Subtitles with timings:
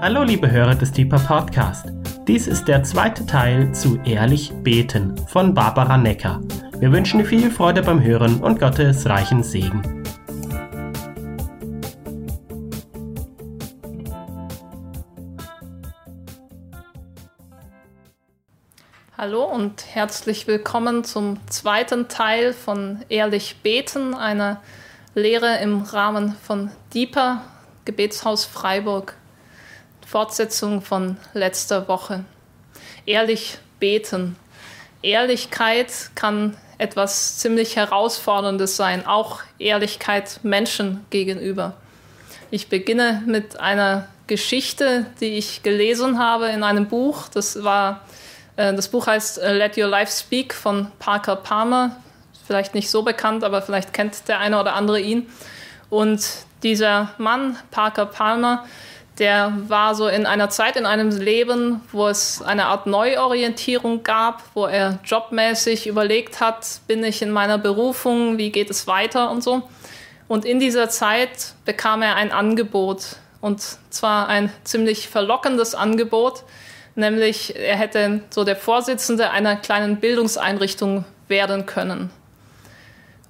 [0.00, 1.86] Hallo liebe Hörer des Deeper Podcast.
[2.28, 6.40] Dies ist der zweite Teil zu Ehrlich Beten von Barbara Necker.
[6.78, 9.82] Wir wünschen dir viel Freude beim Hören und Gottes reichen Segen.
[19.16, 24.62] Hallo und herzlich willkommen zum zweiten Teil von Ehrlich Beten, einer
[25.16, 27.42] Lehre im Rahmen von Deeper,
[27.84, 29.17] Gebetshaus Freiburg.
[30.08, 32.24] Fortsetzung von letzter Woche.
[33.04, 34.36] Ehrlich beten.
[35.02, 41.74] Ehrlichkeit kann etwas ziemlich Herausforderndes sein, auch Ehrlichkeit Menschen gegenüber.
[42.50, 47.28] Ich beginne mit einer Geschichte, die ich gelesen habe in einem Buch.
[47.28, 48.00] Das war
[48.56, 51.96] äh, das Buch heißt äh, Let Your Life Speak von Parker Palmer.
[52.46, 55.26] Vielleicht nicht so bekannt, aber vielleicht kennt der eine oder andere ihn.
[55.90, 56.26] Und
[56.62, 58.64] dieser Mann, Parker Palmer,
[59.18, 64.42] der war so in einer Zeit in einem Leben, wo es eine Art Neuorientierung gab,
[64.54, 69.42] wo er jobmäßig überlegt hat, bin ich in meiner Berufung, wie geht es weiter und
[69.42, 69.62] so.
[70.28, 76.44] Und in dieser Zeit bekam er ein Angebot, und zwar ein ziemlich verlockendes Angebot,
[76.94, 82.10] nämlich er hätte so der Vorsitzende einer kleinen Bildungseinrichtung werden können.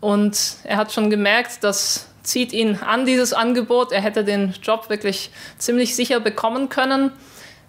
[0.01, 3.91] Und er hat schon gemerkt, das zieht ihn an, dieses Angebot.
[3.91, 7.11] Er hätte den Job wirklich ziemlich sicher bekommen können.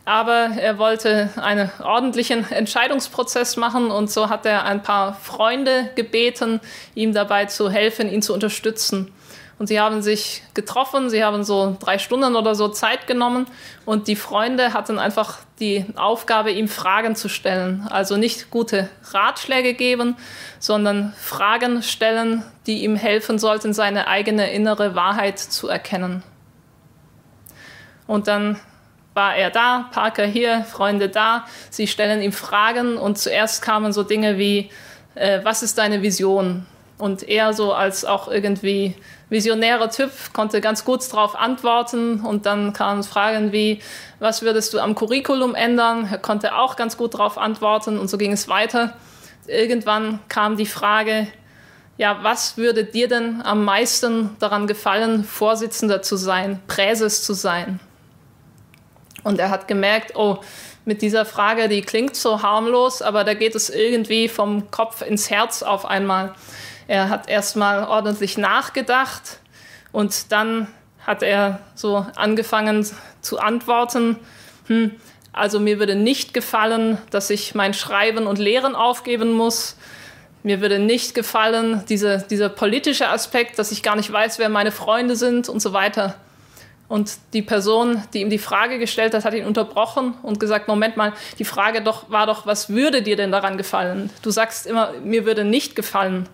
[0.05, 6.61] Aber er wollte einen ordentlichen Entscheidungsprozess machen und so hat er ein paar Freunde gebeten,
[6.95, 9.13] ihm dabei zu helfen, ihn zu unterstützen.
[9.59, 13.45] Und sie haben sich getroffen, sie haben so drei Stunden oder so Zeit genommen
[13.85, 17.85] und die Freunde hatten einfach die Aufgabe, ihm Fragen zu stellen.
[17.89, 20.15] Also nicht gute Ratschläge geben,
[20.59, 26.23] sondern Fragen stellen, die ihm helfen sollten, seine eigene innere Wahrheit zu erkennen.
[28.07, 28.57] Und dann
[29.13, 31.45] war er da, Parker hier, Freunde da.
[31.69, 34.69] Sie stellen ihm Fragen und zuerst kamen so Dinge wie,
[35.15, 36.65] äh, was ist deine Vision?
[36.97, 38.95] Und er so als auch irgendwie
[39.29, 42.21] visionärer Typ konnte ganz gut darauf antworten.
[42.21, 43.81] Und dann kamen Fragen wie,
[44.19, 46.07] was würdest du am Curriculum ändern?
[46.11, 47.97] Er konnte auch ganz gut darauf antworten.
[47.97, 48.95] Und so ging es weiter.
[49.47, 51.27] Irgendwann kam die Frage,
[51.97, 57.79] ja, was würde dir denn am meisten daran gefallen, Vorsitzender zu sein, Präses zu sein?
[59.23, 60.39] Und er hat gemerkt, oh,
[60.85, 65.29] mit dieser Frage, die klingt so harmlos, aber da geht es irgendwie vom Kopf ins
[65.29, 66.33] Herz auf einmal.
[66.89, 69.37] Er hat erstmal ordentlich nachgedacht
[69.91, 70.67] und dann
[71.05, 72.83] hat er so angefangen
[73.21, 74.15] zu antworten.
[74.65, 74.95] Hm,
[75.31, 79.77] also mir würde nicht gefallen, dass ich mein Schreiben und Lehren aufgeben muss.
[80.41, 84.71] Mir würde nicht gefallen, diese, dieser politische Aspekt, dass ich gar nicht weiß, wer meine
[84.71, 86.15] Freunde sind und so weiter.
[86.87, 90.97] Und die Person, die ihm die Frage gestellt hat, hat ihn unterbrochen und gesagt, Moment
[90.97, 94.09] mal, die Frage doch, war doch, was würde dir denn daran gefallen?
[94.23, 96.27] Du sagst immer, mir würde nicht gefallen.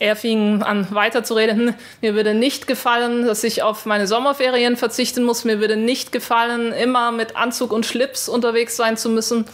[0.00, 1.74] Er fing an weiterzureden.
[2.00, 5.44] Mir würde nicht gefallen, dass ich auf meine Sommerferien verzichten muss.
[5.44, 9.44] Mir würde nicht gefallen, immer mit Anzug und Schlips unterwegs sein zu müssen.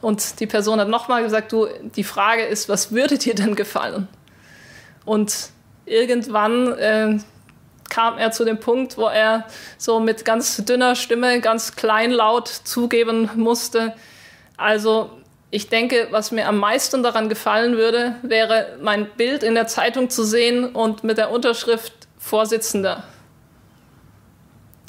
[0.00, 4.08] Und die Person hat nochmal gesagt, du, die Frage ist, was würde dir denn gefallen?
[5.04, 5.50] Und
[5.84, 7.18] irgendwann äh,
[7.88, 9.46] kam er zu dem Punkt, wo er
[9.78, 13.94] so mit ganz dünner Stimme, ganz kleinlaut zugeben musste,
[14.56, 15.10] also
[15.50, 20.10] ich denke, was mir am meisten daran gefallen würde, wäre mein Bild in der Zeitung
[20.10, 23.04] zu sehen und mit der Unterschrift Vorsitzender.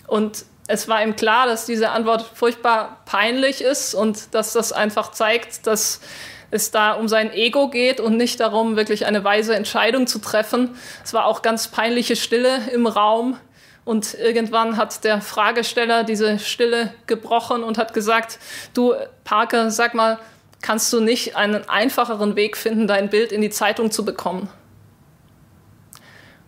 [0.07, 5.12] Und es war ihm klar, dass diese Antwort furchtbar peinlich ist und dass das einfach
[5.12, 6.01] zeigt, dass
[6.50, 10.75] es da um sein Ego geht und nicht darum, wirklich eine weise Entscheidung zu treffen.
[11.03, 13.38] Es war auch ganz peinliche Stille im Raum.
[13.85, 18.39] Und irgendwann hat der Fragesteller diese Stille gebrochen und hat gesagt,
[18.74, 18.94] du
[19.24, 20.19] Parker, sag mal,
[20.62, 24.50] kannst du nicht einen einfacheren Weg finden, dein Bild in die Zeitung zu bekommen.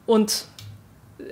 [0.06, 0.46] Und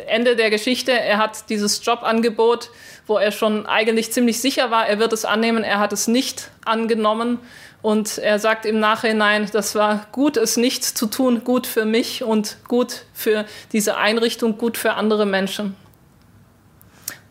[0.05, 2.69] Ende der Geschichte, er hat dieses Jobangebot,
[3.07, 6.51] wo er schon eigentlich ziemlich sicher war, er wird es annehmen, er hat es nicht
[6.65, 7.39] angenommen.
[7.81, 12.23] Und er sagt im Nachhinein, das war gut, es nicht zu tun, gut für mich
[12.23, 15.75] und gut für diese Einrichtung, gut für andere Menschen.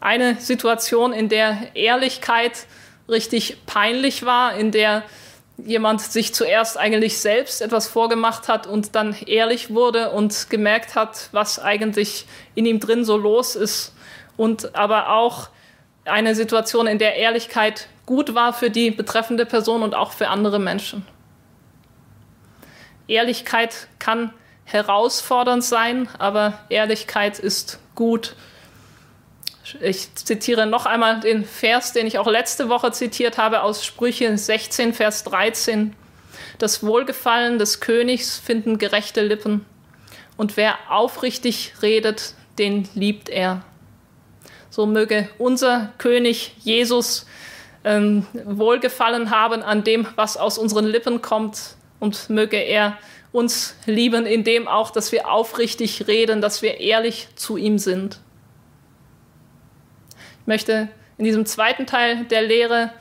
[0.00, 2.66] Eine Situation, in der Ehrlichkeit
[3.08, 5.02] richtig peinlich war, in der
[5.58, 11.28] jemand sich zuerst eigentlich selbst etwas vorgemacht hat und dann ehrlich wurde und gemerkt hat,
[11.32, 13.94] was eigentlich in ihm drin so los ist.
[14.36, 15.48] Und aber auch
[16.04, 20.58] eine Situation, in der Ehrlichkeit gut war für die betreffende Person und auch für andere
[20.58, 21.04] Menschen.
[23.08, 24.32] Ehrlichkeit kann
[24.64, 28.34] herausfordernd sein, aber Ehrlichkeit ist gut.
[29.80, 34.36] Ich zitiere noch einmal den Vers, den ich auch letzte Woche zitiert habe aus Sprüche
[34.38, 35.96] 16, Vers 13.
[36.58, 39.64] Das Wohlgefallen des Königs finden gerechte Lippen,
[40.36, 43.64] und wer aufrichtig redet, den liebt er.
[44.70, 47.26] So möge unser König Jesus
[47.84, 52.98] ähm, Wohlgefallen haben an dem, was aus unseren Lippen kommt, und möge er
[53.32, 58.20] uns lieben, indem auch, dass wir aufrichtig reden, dass wir ehrlich zu ihm sind.
[60.46, 60.88] Ich möchte
[61.18, 62.92] in diesem zweiten Teil der Lehre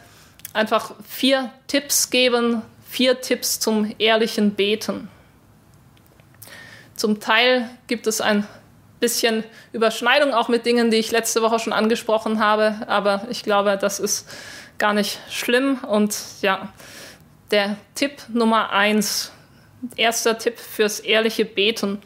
[0.54, 5.10] einfach vier Tipps geben, vier Tipps zum ehrlichen Beten.
[6.96, 8.48] Zum Teil gibt es ein
[9.00, 9.44] bisschen
[9.74, 14.00] Überschneidung auch mit Dingen, die ich letzte Woche schon angesprochen habe, aber ich glaube, das
[14.00, 14.28] ist
[14.80, 15.84] gar nicht schlimm.
[15.84, 16.74] Und ja,
[17.52, 19.32] der Tipp Nummer eins,
[19.96, 22.02] erster Tipp fürs ehrliche Beten,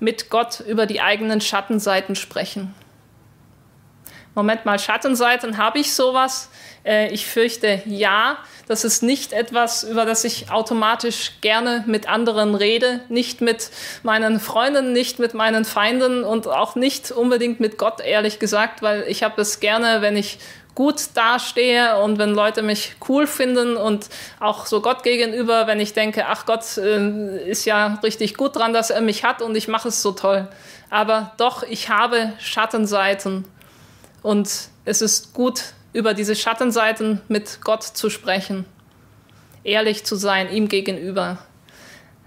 [0.00, 2.74] mit Gott über die eigenen Schattenseiten sprechen.
[4.34, 6.50] Moment mal, Schattenseiten, habe ich sowas?
[6.84, 8.38] Äh, ich fürchte ja.
[8.68, 13.70] Das ist nicht etwas, über das ich automatisch gerne mit anderen rede, nicht mit
[14.04, 19.04] meinen Freunden, nicht mit meinen Feinden und auch nicht unbedingt mit Gott, ehrlich gesagt, weil
[19.08, 20.38] ich habe es gerne, wenn ich
[20.76, 25.92] gut dastehe und wenn Leute mich cool finden und auch so Gott gegenüber, wenn ich
[25.92, 29.66] denke, ach Gott äh, ist ja richtig gut dran, dass er mich hat und ich
[29.66, 30.46] mache es so toll.
[30.88, 33.44] Aber doch, ich habe Schattenseiten
[34.22, 38.64] und es ist gut, über diese Schattenseiten mit Gott zu sprechen,
[39.64, 41.38] ehrlich zu sein ihm gegenüber.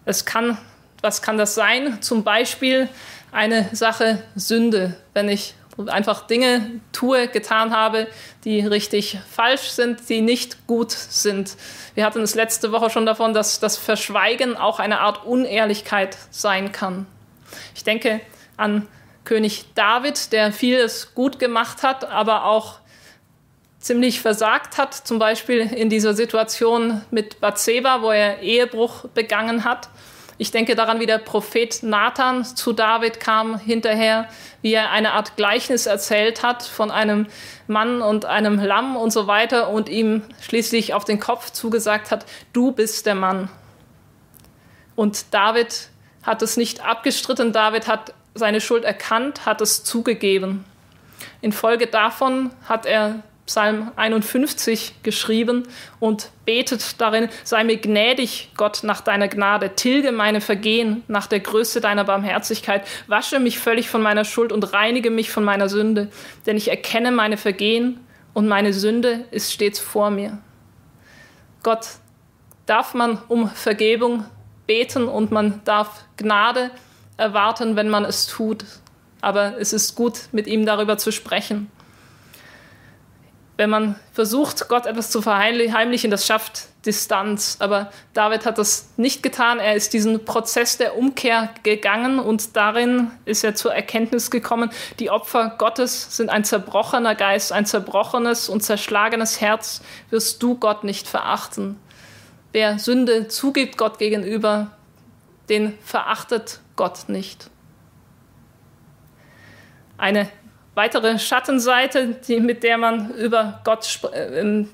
[0.06, 0.58] Es kann,
[1.02, 2.02] was kann das sein?
[2.02, 2.90] Zum Beispiel
[3.32, 5.56] eine Sache Sünde, wenn ich
[5.88, 8.08] einfach Dinge tue, getan habe,
[8.44, 11.56] die richtig falsch sind, die nicht gut sind.
[11.96, 16.72] Wir hatten es letzte Woche schon davon, dass das Verschweigen auch eine Art Unehrlichkeit sein
[16.72, 17.08] kann.
[17.76, 18.22] Ich denke
[18.56, 18.88] an
[19.26, 22.80] König David, der vieles gut gemacht hat, aber auch
[23.80, 29.90] ziemlich versagt hat, zum Beispiel in dieser Situation mit Bathseba, wo er Ehebruch begangen hat.
[30.38, 34.28] Ich denke daran, wie der Prophet Nathan zu David kam hinterher,
[34.62, 37.28] wie er eine Art Gleichnis erzählt hat von einem
[37.68, 42.26] Mann und einem Lamm und so weiter und ihm schließlich auf den Kopf zugesagt hat,
[42.52, 43.50] du bist der Mann.
[44.96, 45.90] Und David
[46.24, 50.66] hat es nicht abgestritten, David hat seine Schuld erkannt, hat es zugegeben.
[51.42, 55.64] Infolge davon hat er Psalm 51 geschrieben
[56.00, 61.42] und betet darin, sei mir gnädig, Gott, nach deiner Gnade, tilge meine Vergehen nach der
[61.42, 66.10] Größe deiner Barmherzigkeit, wasche mich völlig von meiner Schuld und reinige mich von meiner Sünde,
[66.46, 68.00] denn ich erkenne meine Vergehen
[68.34, 70.38] und meine Sünde ist stets vor mir.
[71.64, 71.88] Gott,
[72.66, 74.26] darf man um Vergebung
[74.68, 76.72] beten und man darf Gnade
[77.24, 78.66] erwarten, wenn man es tut,
[79.22, 81.72] aber es ist gut, mit ihm darüber zu sprechen
[83.56, 87.58] wenn man versucht, Gott etwas zu verheimlichen, das schafft Distanz.
[87.60, 89.60] Aber David hat das nicht getan.
[89.60, 95.12] Er ist diesen Prozess der Umkehr gegangen und darin ist er zur Erkenntnis gekommen, die
[95.12, 101.08] Opfer Gottes sind ein zerbrochener Geist, ein zerbrochenes und zerschlagenes Herz wirst du Gott nicht
[101.08, 101.80] verachten.
[102.54, 104.72] Wer Sünde zugibt Gott gegenüber,
[105.50, 107.50] den verachtet Gott nicht.
[109.98, 110.30] Eine
[110.76, 114.66] weitere Schattenseite, die, mit der man über Gott, äh,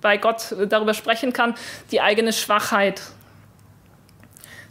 [0.00, 1.54] bei Gott darüber sprechen kann,
[1.90, 3.02] die eigene Schwachheit.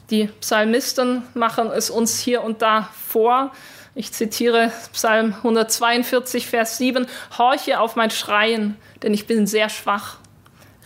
[0.10, 3.52] Die Psalmisten machen es uns hier und da vor.
[3.96, 7.08] Ich zitiere Psalm 142, Vers 7.
[7.38, 10.18] Horche auf mein Schreien, denn ich bin sehr schwach.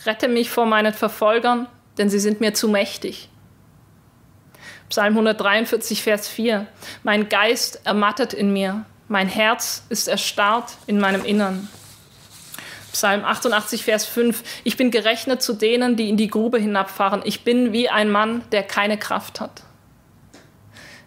[0.04, 3.28] Rette mich vor meinen Verfolgern, denn sie sind mir zu mächtig.
[4.88, 6.66] Psalm 143, Vers 4.
[7.02, 11.68] Mein Geist ermattet in mir, mein Herz ist erstarrt in meinem Innern.
[12.92, 14.42] Psalm 88, Vers 5.
[14.64, 17.20] Ich bin gerechnet zu denen, die in die Grube hinabfahren.
[17.24, 19.62] Ich bin wie ein Mann, der keine Kraft hat.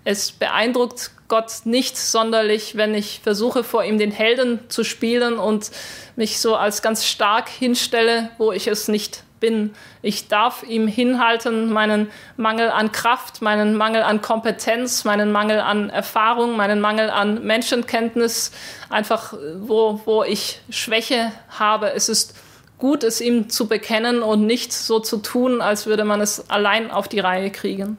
[0.03, 5.71] Es beeindruckt Gott nicht sonderlich, wenn ich versuche, vor ihm den Helden zu spielen und
[6.15, 9.74] mich so als ganz stark hinstelle, wo ich es nicht bin.
[10.01, 15.89] Ich darf ihm hinhalten, meinen Mangel an Kraft, meinen Mangel an Kompetenz, meinen Mangel an
[15.89, 18.51] Erfahrung, meinen Mangel an Menschenkenntnis,
[18.89, 21.93] einfach wo, wo ich Schwäche habe.
[21.93, 22.36] Es ist
[22.77, 26.91] gut, es ihm zu bekennen und nicht so zu tun, als würde man es allein
[26.91, 27.98] auf die Reihe kriegen.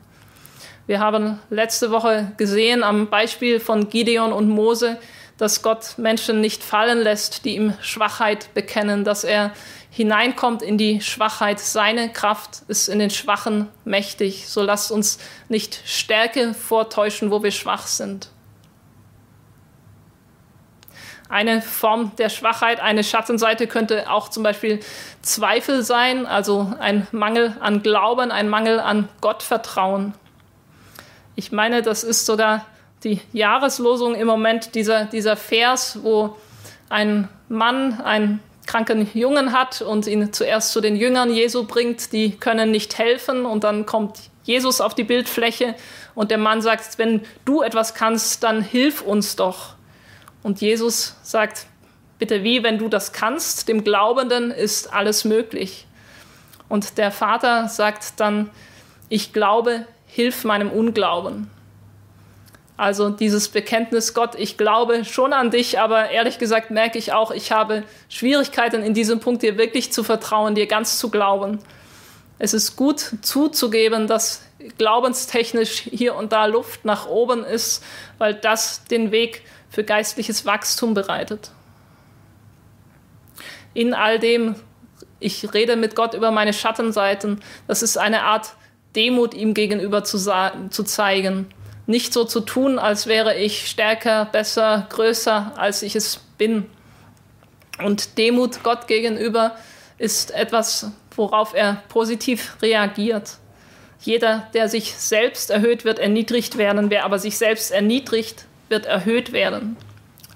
[0.86, 4.98] Wir haben letzte Woche gesehen am Beispiel von Gideon und Mose,
[5.38, 9.52] dass Gott Menschen nicht fallen lässt, die ihm Schwachheit bekennen, dass er
[9.90, 11.60] hineinkommt in die Schwachheit.
[11.60, 14.48] Seine Kraft ist in den Schwachen mächtig.
[14.48, 15.18] So lasst uns
[15.48, 18.30] nicht Stärke vortäuschen, wo wir schwach sind.
[21.30, 24.80] eine Form der Schwachheit, eine Schattenseite könnte auch zum Beispiel
[25.22, 30.12] Zweifel sein, also ein Mangel an Glauben, ein Mangel an Gottvertrauen.
[31.36, 32.66] Ich meine, das ist sogar
[33.04, 36.36] die Jahreslosung im Moment, dieser, dieser Vers, wo
[36.88, 42.36] ein Mann einen kranken Jungen hat und ihn zuerst zu den Jüngern Jesu bringt, die
[42.36, 45.74] können nicht helfen und dann kommt Jesus auf die Bildfläche
[46.14, 49.74] und der Mann sagt, wenn du etwas kannst, dann hilf uns doch.
[50.44, 51.66] Und Jesus sagt,
[52.20, 55.88] bitte wie, wenn du das kannst, dem Glaubenden ist alles möglich.
[56.68, 58.50] Und der Vater sagt dann,
[59.08, 61.50] ich glaube, hilf meinem Unglauben.
[62.80, 67.30] Also dieses Bekenntnis, Gott, ich glaube schon an dich, aber ehrlich gesagt merke ich auch,
[67.30, 71.58] ich habe Schwierigkeiten in diesem Punkt, dir wirklich zu vertrauen, dir ganz zu glauben.
[72.38, 74.46] Es ist gut zuzugeben, dass
[74.78, 77.84] glaubenstechnisch hier und da Luft nach oben ist,
[78.16, 81.50] weil das den Weg für geistliches Wachstum bereitet.
[83.74, 84.54] In all dem,
[85.18, 88.54] ich rede mit Gott über meine Schattenseiten, das ist eine Art
[88.96, 91.52] Demut ihm gegenüber zu, zu zeigen.
[91.90, 96.66] Nicht so zu tun, als wäre ich stärker, besser, größer, als ich es bin.
[97.82, 99.56] Und Demut Gott gegenüber
[99.98, 103.38] ist etwas, worauf er positiv reagiert.
[104.02, 106.90] Jeder, der sich selbst erhöht, wird erniedrigt werden.
[106.90, 109.76] Wer aber sich selbst erniedrigt, wird erhöht werden.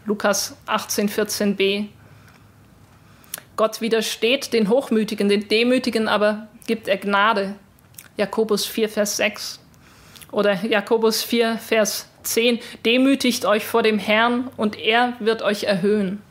[0.07, 1.87] Lukas 18, 14b.
[3.55, 7.55] Gott widersteht den Hochmütigen, den Demütigen aber gibt er Gnade.
[8.17, 9.61] Jakobus 4, Vers 6.
[10.35, 12.59] Oder Jakobus 4, Vers 10.
[12.85, 16.23] Demütigt euch vor dem Herrn und er wird euch erhöhen.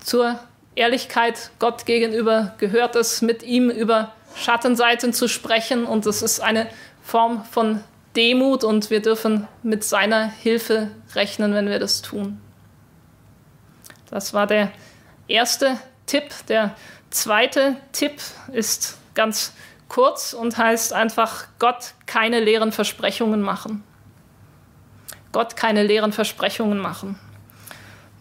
[0.00, 0.38] Zur
[0.76, 6.68] Ehrlichkeit Gott gegenüber gehört es, mit ihm über Schattenseiten zu sprechen und es ist eine
[7.02, 7.84] Form von
[8.16, 12.40] Demut und wir dürfen mit seiner Hilfe rechnen, wenn wir das tun.
[14.08, 14.72] Das war der
[15.28, 16.32] erste Tipp.
[16.48, 16.74] Der
[17.10, 18.22] zweite Tipp
[18.52, 19.52] ist ganz
[19.88, 23.84] kurz und heißt einfach, Gott keine leeren Versprechungen machen.
[25.32, 27.18] Gott keine leeren Versprechungen machen.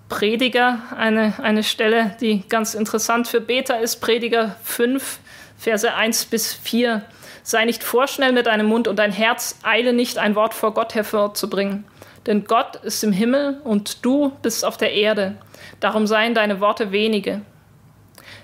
[0.09, 5.19] Prediger, eine, eine Stelle, die ganz interessant für Beter ist, Prediger 5,
[5.57, 7.03] Verse 1 bis 4.
[7.41, 10.95] Sei nicht vorschnell mit deinem Mund und dein Herz eile nicht, ein Wort vor Gott
[10.95, 11.85] hervorzubringen.
[12.25, 15.35] Denn Gott ist im Himmel und du bist auf der Erde.
[15.79, 17.41] Darum seien deine Worte wenige.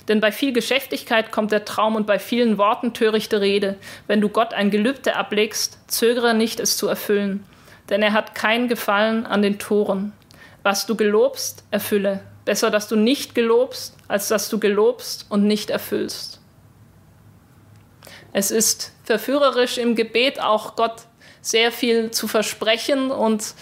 [0.09, 3.77] Denn bei viel Geschäftigkeit kommt der Traum und bei vielen Worten törichte Rede.
[4.07, 7.45] Wenn du Gott ein Gelübde ablegst, zögere nicht, es zu erfüllen.
[7.89, 10.11] Denn er hat kein Gefallen an den Toren.
[10.63, 12.21] Was du gelobst, erfülle.
[12.43, 16.41] Besser, dass du nicht gelobst, als dass du gelobst und nicht erfüllst.
[18.33, 21.03] Es ist verführerisch im Gebet auch Gott
[21.41, 23.53] sehr viel zu versprechen und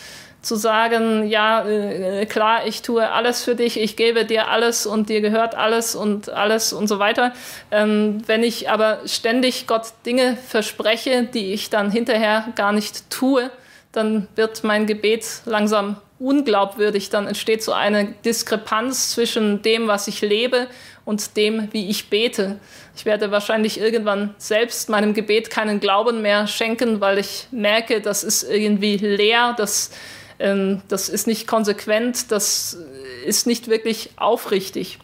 [0.41, 5.10] zu sagen, ja, äh, klar, ich tue alles für dich, ich gebe dir alles und
[5.10, 7.34] dir gehört alles und alles und so weiter.
[7.72, 13.50] Ähm, wenn ich aber ständig Gott Dinge verspreche, die ich dann hinterher gar nicht tue,
[13.91, 20.22] dann wird mein Gebet langsam unglaubwürdig, dann entsteht so eine Diskrepanz zwischen dem, was ich
[20.22, 20.67] lebe
[21.06, 22.60] und dem, wie ich bete.
[22.96, 28.24] Ich werde wahrscheinlich irgendwann selbst meinem Gebet keinen Glauben mehr schenken, weil ich merke, das
[28.24, 29.91] ist irgendwie leer, das,
[30.39, 32.77] ähm, das ist nicht konsequent, das
[33.25, 35.00] ist nicht wirklich aufrichtig.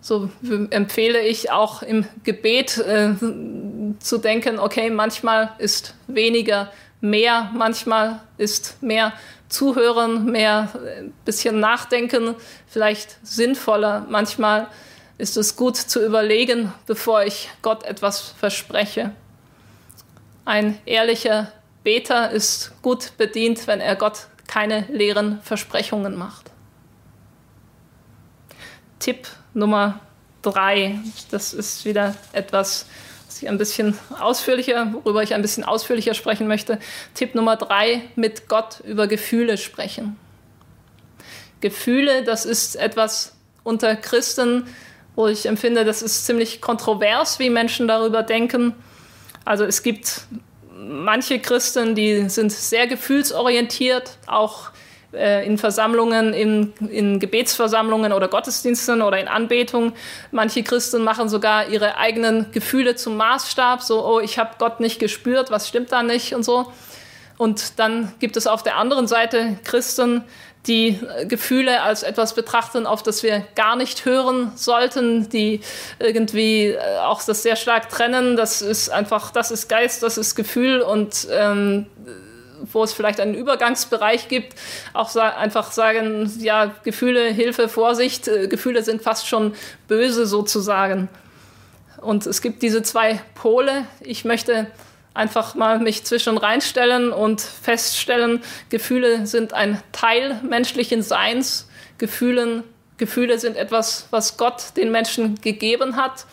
[0.00, 0.30] So
[0.70, 3.14] empfehle ich auch im Gebet äh,
[3.98, 9.12] zu denken, okay, manchmal ist weniger mehr, manchmal ist mehr
[9.48, 12.34] Zuhören, mehr ein äh, bisschen nachdenken,
[12.68, 14.06] vielleicht sinnvoller.
[14.08, 14.68] Manchmal
[15.18, 19.12] ist es gut zu überlegen, bevor ich Gott etwas verspreche.
[20.44, 26.50] Ein ehrlicher Beter ist gut bedient, wenn er Gott keine leeren Versprechungen macht.
[28.98, 30.00] Tipp Nummer
[30.42, 30.98] drei,
[31.30, 32.86] das ist wieder etwas
[33.42, 36.78] ich ein bisschen ausführlicher, worüber ich ein bisschen ausführlicher sprechen möchte.
[37.14, 40.16] Tipp Nummer drei, mit Gott über Gefühle sprechen.
[41.60, 44.66] Gefühle, das ist etwas unter Christen,
[45.14, 48.74] wo ich empfinde, das ist ziemlich kontrovers, wie Menschen darüber denken.
[49.44, 50.22] Also es gibt
[50.90, 54.70] manche Christen, die sind sehr gefühlsorientiert, auch
[55.12, 59.92] äh, in Versammlungen, in, in Gebetsversammlungen oder Gottesdiensten oder in Anbetung.
[60.30, 64.98] Manche Christen machen sogar ihre eigenen Gefühle zum Maßstab, so, oh, ich habe Gott nicht
[64.98, 66.72] gespürt, was stimmt da nicht und so.
[67.38, 70.24] Und dann gibt es auf der anderen Seite Christen,
[70.66, 75.60] die Gefühle als etwas betrachten, auf das wir gar nicht hören sollten, die
[75.98, 78.36] irgendwie äh, auch das sehr stark trennen.
[78.36, 81.86] Das ist einfach, das ist Geist, das ist Gefühl und ähm,
[82.72, 84.54] wo es vielleicht einen Übergangsbereich gibt,
[84.92, 89.54] auch sa einfach sagen, ja, Gefühle, Hilfe, Vorsicht, äh, Gefühle sind fast schon
[89.88, 91.08] böse sozusagen.
[92.00, 93.86] Und es gibt diese zwei Pole.
[94.00, 94.66] Ich möchte
[95.14, 101.68] einfach mal mich zwischen reinstellen und feststellen, Gefühle sind ein Teil menschlichen Seins.
[101.98, 102.62] Gefühlen,
[102.96, 106.26] Gefühle sind etwas, was Gott den Menschen gegeben hat,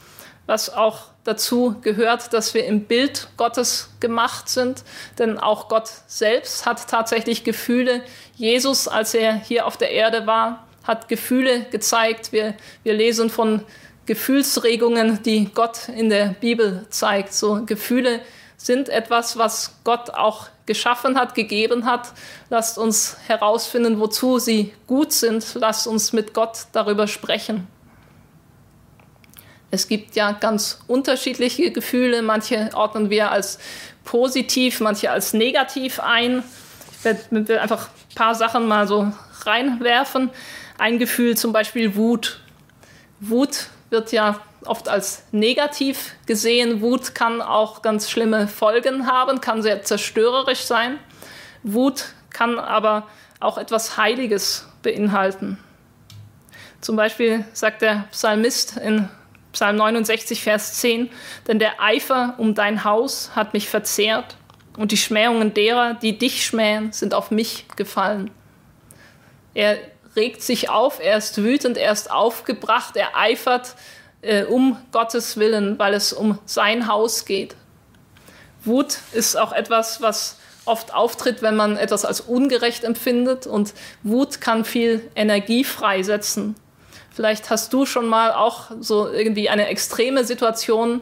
[0.46, 4.84] was auch dazu gehört, dass wir im Bild Gottes gemacht sind,
[5.19, 8.01] denn auch Gott selbst hat tatsächlich Gefühle.
[8.36, 12.31] Jesus, als er hier auf der Erde war, hat Gefühle gezeigt.
[12.31, 13.63] Wir, wir lesen von
[14.05, 17.34] Gefühlsregungen, die Gott in der Bibel zeigt.
[17.34, 18.22] So Gefühle
[18.57, 22.11] sind etwas, was Gott auch geschaffen hat, gegeben hat.
[22.49, 25.45] Lasst uns herausfinden, wozu sie gut sind.
[25.55, 27.67] Lasst uns mit Gott darüber sprechen.
[29.69, 32.21] Es gibt ja ganz unterschiedliche Gefühle.
[32.21, 33.59] Manche ordnen wir als
[34.03, 36.43] positiv, manche als negativ ein.
[36.97, 39.11] Ich werde einfach ein paar Sachen mal so
[39.45, 40.31] reinwerfen.
[40.77, 42.39] Ein Gefühl zum Beispiel Wut.
[43.19, 46.81] Wut wird ja oft als negativ gesehen.
[46.81, 51.00] Wut kann auch ganz schlimme Folgen haben, kann sehr zerstörerisch sein.
[51.63, 53.07] Wut kann aber
[53.39, 55.57] auch etwas Heiliges beinhalten.
[56.81, 59.09] Zum Beispiel sagt der Psalmist in
[59.51, 61.09] Psalm 69, Vers 10,
[61.47, 64.38] denn der Eifer um dein Haus hat mich verzehrt
[64.77, 68.29] und die Schmähungen derer, die dich schmähen, sind auf mich gefallen.
[69.55, 69.79] Er
[70.15, 73.75] regt sich auf, er ist wütend, er ist aufgebracht, er eifert
[74.21, 77.55] äh, um Gottes Willen, weil es um sein Haus geht.
[78.63, 84.41] Wut ist auch etwas, was oft auftritt, wenn man etwas als ungerecht empfindet und Wut
[84.41, 86.55] kann viel Energie freisetzen.
[87.13, 91.01] Vielleicht hast du schon mal auch so irgendwie eine extreme Situation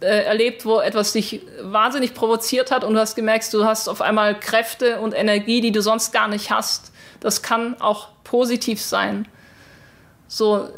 [0.00, 4.02] äh, erlebt, wo etwas dich wahnsinnig provoziert hat und du hast gemerkt, du hast auf
[4.02, 6.92] einmal Kräfte und Energie, die du sonst gar nicht hast.
[7.20, 9.26] Das kann auch positiv sein.
[10.28, 10.68] So äh,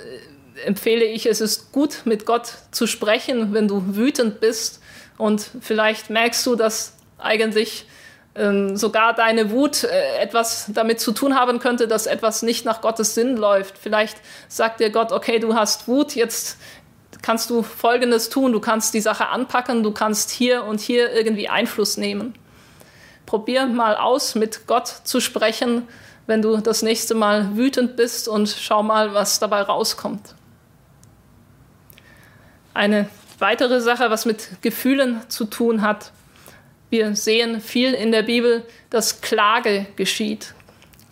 [0.65, 4.81] empfehle ich, es ist gut, mit Gott zu sprechen, wenn du wütend bist
[5.19, 7.87] und vielleicht merkst du, dass eigentlich
[8.35, 12.81] ähm, sogar deine Wut äh, etwas damit zu tun haben könnte, dass etwas nicht nach
[12.81, 13.79] Gottes Sinn läuft.
[13.79, 16.59] Vielleicht sagt dir Gott, okay, du hast Wut, jetzt
[17.23, 21.49] kannst du Folgendes tun, du kannst die Sache anpacken, du kannst hier und hier irgendwie
[21.49, 22.35] Einfluss nehmen.
[23.25, 25.89] Probier mal aus, mit Gott zu sprechen,
[26.27, 30.36] wenn du das nächste Mal wütend bist und schau mal, was dabei rauskommt.
[32.77, 33.09] Eine
[33.39, 36.13] weitere Sache, was mit Gefühlen zu tun hat,
[36.91, 40.53] wir sehen viel in der Bibel, dass Klage geschieht.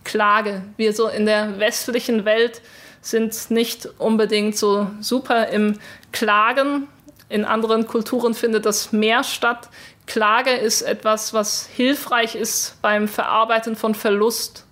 [0.05, 0.61] Klage.
[0.77, 2.61] Wir so in der westlichen Welt
[3.01, 5.79] sind nicht unbedingt so super im
[6.13, 6.87] Klagen.
[7.31, 9.71] In anderen Kulturen findet das mehr statt.
[10.05, 14.67] Klage ist etwas, was hilfreich ist beim Verarbeiten von Verlust.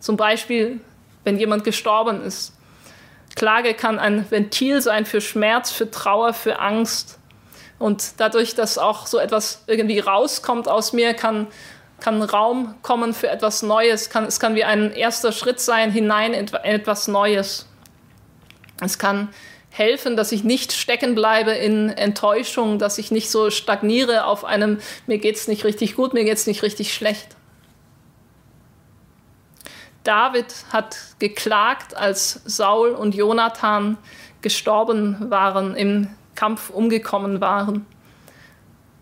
[0.00, 0.80] Zum Beispiel,
[1.22, 2.55] wenn jemand gestorben ist.
[3.36, 7.18] Klage kann ein Ventil sein für Schmerz, für Trauer, für Angst.
[7.78, 11.46] Und dadurch, dass auch so etwas irgendwie rauskommt aus mir, kann,
[12.00, 14.10] kann Raum kommen für etwas Neues.
[14.10, 17.68] Kann, es kann wie ein erster Schritt sein hinein in etwas Neues.
[18.80, 19.28] Es kann
[19.70, 24.78] helfen, dass ich nicht stecken bleibe in Enttäuschung, dass ich nicht so stagniere auf einem,
[25.06, 27.35] mir geht es nicht richtig gut, mir geht es nicht richtig schlecht.
[30.06, 33.98] David hat geklagt, als Saul und Jonathan
[34.40, 37.86] gestorben waren im Kampf umgekommen waren.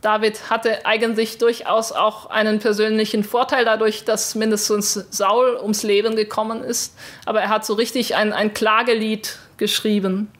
[0.00, 6.62] David hatte eigentlich durchaus auch einen persönlichen Vorteil dadurch, dass mindestens Saul ums Leben gekommen
[6.62, 6.96] ist.
[7.26, 10.30] Aber er hat so richtig ein, ein Klagelied geschrieben.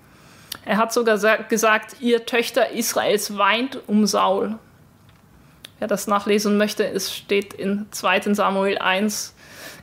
[0.65, 4.59] Er hat sogar gesagt, ihr Töchter Israels weint um Saul.
[5.79, 9.34] Wer das nachlesen möchte, es steht in 2 Samuel 1.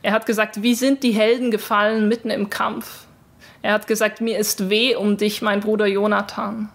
[0.02, 3.06] Er hat gesagt, wie sind die Helden gefallen mitten im Kampf?
[3.62, 6.70] Er hat gesagt, mir ist weh um dich, mein Bruder Jonathan.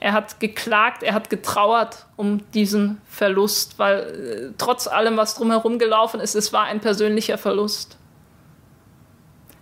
[0.00, 5.78] Er hat geklagt, er hat getrauert um diesen Verlust, weil äh, trotz allem, was drumherum
[5.80, 7.96] gelaufen ist, es war ein persönlicher Verlust.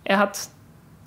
[0.03, 0.37] Er hat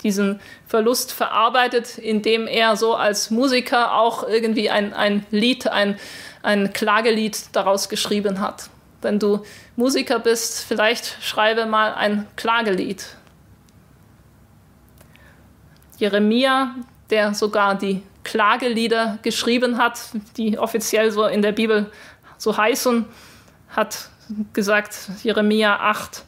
[0.03, 5.97] diesen Verlust verarbeitet, indem er so als Musiker auch irgendwie ein, ein Lied, ein,
[6.43, 8.69] ein Klagelied daraus geschrieben hat.
[9.01, 9.43] Wenn du
[9.75, 13.05] Musiker bist, vielleicht schreibe mal ein Klagelied.
[15.97, 16.75] Jeremia,
[17.09, 19.99] der sogar die Klagelieder geschrieben hat,
[20.37, 21.91] die offiziell so in der Bibel
[22.37, 23.05] so heißen,
[23.69, 24.09] hat
[24.53, 26.23] gesagt, Jeremia 8,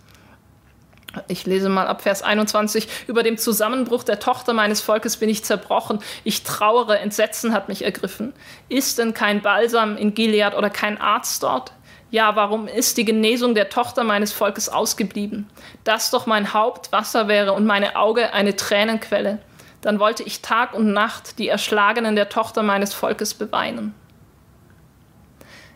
[1.28, 2.88] ich lese mal ab Vers 21.
[3.08, 6.00] Über dem Zusammenbruch der Tochter meines Volkes bin ich zerbrochen.
[6.24, 8.34] Ich trauere, Entsetzen hat mich ergriffen.
[8.68, 11.72] Ist denn kein Balsam in Gilead oder kein Arzt dort?
[12.14, 15.50] Ja, warum ist die Genesung der Tochter meines Volkes ausgeblieben?
[15.84, 19.40] Das doch mein Haupt Wasser wäre und meine Auge eine Tränenquelle.
[19.82, 23.96] Dann wollte ich Tag und Nacht die Erschlagenen der Tochter meines Volkes beweinen.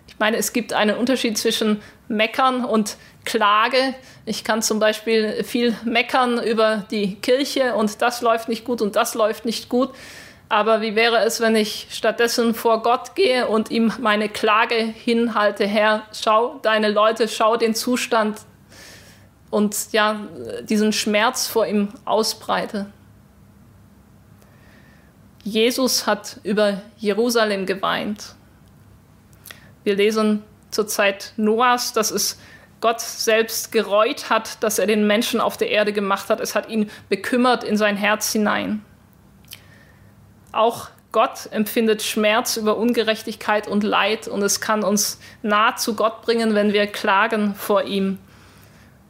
[0.08, 3.96] Ich meine, es gibt einen Unterschied zwischen Meckern und Klage.
[4.28, 8.96] Ich kann zum Beispiel viel meckern über die Kirche und das läuft nicht gut und
[8.96, 9.90] das läuft nicht gut.
[10.50, 15.68] Aber wie wäre es, wenn ich stattdessen vor Gott gehe und ihm meine Klage hinhalte,
[15.68, 18.40] Herr, schau deine Leute, schau den Zustand
[19.50, 20.22] und ja,
[20.64, 22.88] diesen Schmerz vor ihm ausbreite.
[25.44, 28.36] Jesus hat über Jerusalem geweint.
[29.84, 32.38] Wir lesen zur Zeit Noahs, dass es
[32.82, 36.40] Gott selbst gereut hat, dass er den Menschen auf der Erde gemacht hat.
[36.40, 38.84] Es hat ihn bekümmert in sein Herz hinein.
[40.58, 46.24] Auch Gott empfindet Schmerz über Ungerechtigkeit und Leid und es kann uns nah zu Gott
[46.24, 48.18] bringen, wenn wir klagen vor ihm.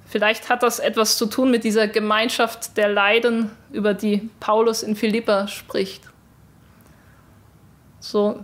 [0.10, 4.98] Vielleicht hat das etwas zu tun mit dieser Gemeinschaft der Leiden, über die Paulus in
[4.98, 6.04] Philippa spricht.
[8.02, 8.44] So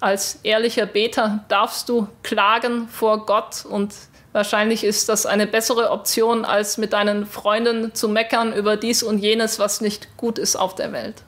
[0.00, 3.94] als ehrlicher Beter darfst du klagen vor Gott und
[4.32, 9.18] wahrscheinlich ist das eine bessere Option, als mit deinen Freunden zu meckern über dies und
[9.18, 11.22] jenes, was nicht gut ist auf der Welt.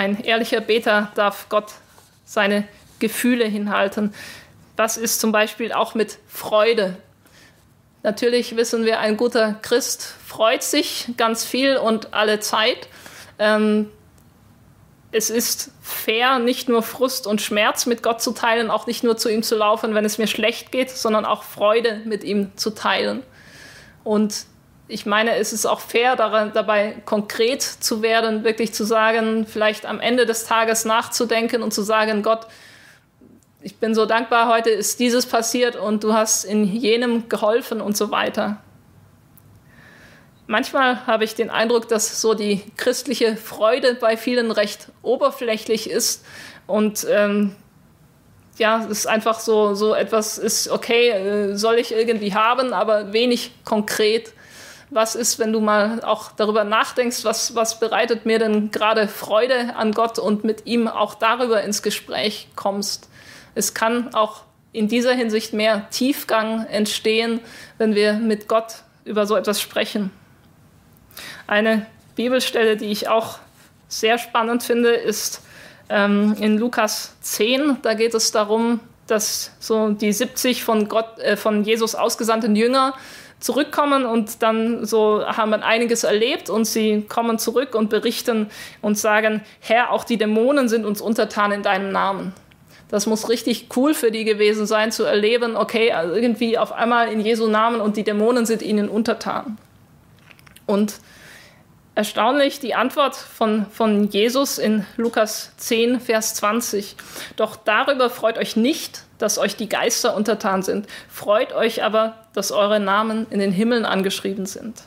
[0.00, 1.72] Ein ehrlicher Beter darf Gott
[2.24, 2.66] seine
[3.00, 4.14] Gefühle hinhalten.
[4.74, 6.96] Das ist zum Beispiel auch mit Freude.
[8.02, 12.88] Natürlich wissen wir, ein guter Christ freut sich ganz viel und alle Zeit.
[13.38, 13.90] Ähm,
[15.12, 19.18] es ist fair, nicht nur Frust und Schmerz mit Gott zu teilen, auch nicht nur
[19.18, 22.70] zu ihm zu laufen, wenn es mir schlecht geht, sondern auch Freude mit ihm zu
[22.70, 23.22] teilen.
[24.02, 24.46] Und
[24.90, 30.00] ich meine, es ist auch fair, dabei konkret zu werden, wirklich zu sagen, vielleicht am
[30.00, 32.46] Ende des Tages nachzudenken und zu sagen, Gott,
[33.62, 37.96] ich bin so dankbar, heute ist dieses passiert und du hast in jenem geholfen und
[37.96, 38.62] so weiter.
[40.46, 46.24] Manchmal habe ich den Eindruck, dass so die christliche Freude bei vielen recht oberflächlich ist
[46.66, 47.54] und ähm,
[48.58, 53.12] ja, es ist einfach so, so etwas ist, okay, äh, soll ich irgendwie haben, aber
[53.12, 54.32] wenig konkret
[54.90, 59.76] was ist, wenn du mal auch darüber nachdenkst, was, was bereitet mir denn gerade Freude
[59.76, 63.08] an Gott und mit ihm auch darüber ins Gespräch kommst.
[63.54, 67.40] Es kann auch in dieser Hinsicht mehr Tiefgang entstehen,
[67.78, 70.10] wenn wir mit Gott über so etwas sprechen.
[71.46, 73.38] Eine Bibelstelle, die ich auch
[73.88, 75.42] sehr spannend finde, ist
[75.88, 77.78] ähm, in Lukas 10.
[77.82, 82.94] Da geht es darum, dass so die 70 von, Gott, äh, von Jesus ausgesandten Jünger
[83.40, 88.50] zurückkommen und dann so haben wir einiges erlebt und sie kommen zurück und berichten
[88.82, 92.32] und sagen, Herr, auch die Dämonen sind uns untertan in deinem Namen.
[92.90, 97.20] Das muss richtig cool für die gewesen sein, zu erleben, okay, irgendwie auf einmal in
[97.20, 99.58] Jesu Namen und die Dämonen sind ihnen untertan.
[100.66, 100.94] Und
[101.94, 106.96] erstaunlich die Antwort von, von Jesus in Lukas 10, Vers 20.
[107.36, 110.86] Doch darüber freut euch nicht, dass euch die Geister untertan sind.
[111.08, 114.82] Freut euch aber, dass eure Namen in den Himmeln angeschrieben sind.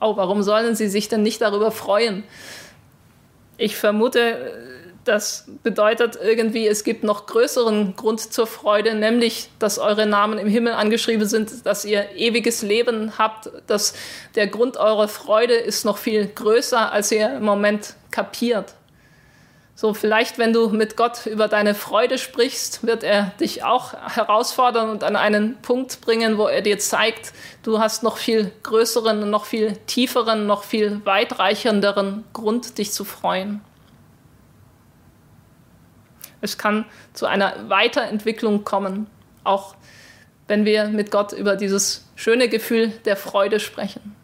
[0.00, 2.24] Oh, warum sollen sie sich denn nicht darüber freuen?
[3.56, 4.71] Ich vermute,
[5.04, 10.48] das bedeutet irgendwie, es gibt noch größeren Grund zur Freude, nämlich, dass eure Namen im
[10.48, 13.94] Himmel angeschrieben sind, dass ihr ewiges Leben habt, dass
[14.34, 18.74] der Grund eurer Freude ist noch viel größer, als ihr im Moment kapiert.
[19.74, 24.90] So, vielleicht, wenn du mit Gott über deine Freude sprichst, wird er dich auch herausfordern
[24.90, 27.32] und an einen Punkt bringen, wo er dir zeigt,
[27.64, 33.62] du hast noch viel größeren, noch viel tieferen, noch viel weitreichenderen Grund, dich zu freuen.
[36.42, 39.06] Es kann zu einer Weiterentwicklung kommen,
[39.44, 39.74] auch
[40.48, 44.14] wenn wir mit Gott über dieses schöne Gefühl der Freude sprechen.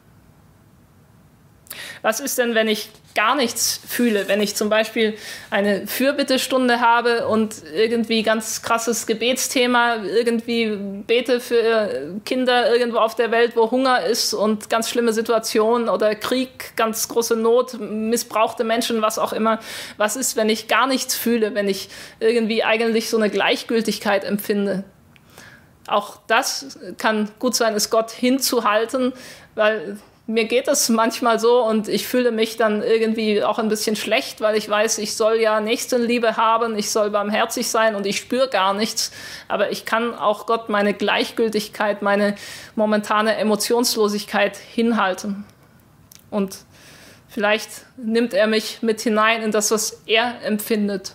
[2.02, 5.18] Was ist denn, wenn ich gar nichts fühle, wenn ich zum Beispiel
[5.50, 13.32] eine Fürbittestunde habe und irgendwie ganz krasses Gebetsthema, irgendwie bete für Kinder irgendwo auf der
[13.32, 19.02] Welt, wo Hunger ist und ganz schlimme Situationen oder Krieg, ganz große Not, missbrauchte Menschen,
[19.02, 19.58] was auch immer.
[19.96, 21.88] Was ist, wenn ich gar nichts fühle, wenn ich
[22.20, 24.84] irgendwie eigentlich so eine Gleichgültigkeit empfinde?
[25.88, 29.12] Auch das kann gut sein, es Gott hinzuhalten,
[29.54, 33.96] weil mir geht es manchmal so und ich fühle mich dann irgendwie auch ein bisschen
[33.96, 38.18] schlecht, weil ich weiß, ich soll ja Nächstenliebe haben, ich soll barmherzig sein und ich
[38.18, 39.10] spüre gar nichts.
[39.48, 42.34] Aber ich kann auch Gott meine Gleichgültigkeit, meine
[42.76, 45.46] momentane Emotionslosigkeit hinhalten.
[46.30, 46.58] Und
[47.28, 51.14] vielleicht nimmt er mich mit hinein in das, was er empfindet.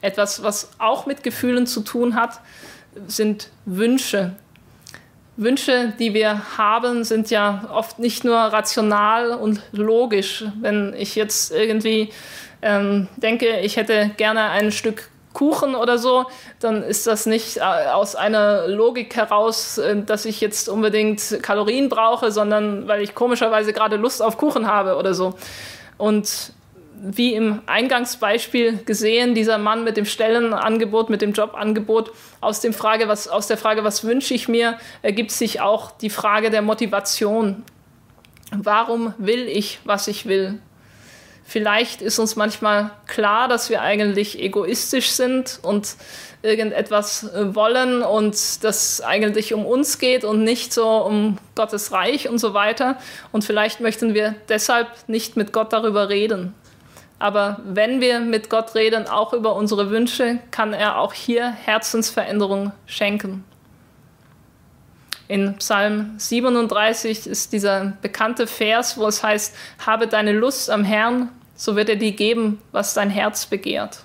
[0.00, 2.40] Etwas, was auch mit Gefühlen zu tun hat,
[3.06, 4.34] sind Wünsche.
[5.36, 10.44] Wünsche, die wir haben, sind ja oft nicht nur rational und logisch.
[10.60, 12.10] Wenn ich jetzt irgendwie
[12.60, 16.26] ähm, denke, ich hätte gerne ein Stück Kuchen oder so,
[16.60, 21.88] dann ist das nicht äh, aus einer Logik heraus, äh, dass ich jetzt unbedingt Kalorien
[21.88, 25.34] brauche, sondern weil ich komischerweise gerade Lust auf Kuchen habe oder so.
[25.96, 26.52] Und
[27.04, 33.08] wie im Eingangsbeispiel gesehen, dieser Mann mit dem Stellenangebot, mit dem Jobangebot, aus, dem Frage,
[33.08, 37.64] was, aus der Frage, was wünsche ich mir, ergibt sich auch die Frage der Motivation.
[38.52, 40.60] Warum will ich, was ich will?
[41.44, 45.96] Vielleicht ist uns manchmal klar, dass wir eigentlich egoistisch sind und
[46.42, 52.38] irgendetwas wollen und das eigentlich um uns geht und nicht so um Gottes Reich und
[52.38, 52.96] so weiter.
[53.32, 56.54] Und vielleicht möchten wir deshalb nicht mit Gott darüber reden.
[57.22, 62.72] Aber wenn wir mit Gott reden, auch über unsere Wünsche, kann er auch hier Herzensveränderung
[62.84, 63.44] schenken.
[65.28, 69.54] In Psalm 37 ist dieser bekannte Vers, wo es heißt,
[69.86, 74.00] habe deine Lust am Herrn, so wird er dir geben, was dein Herz begehrt.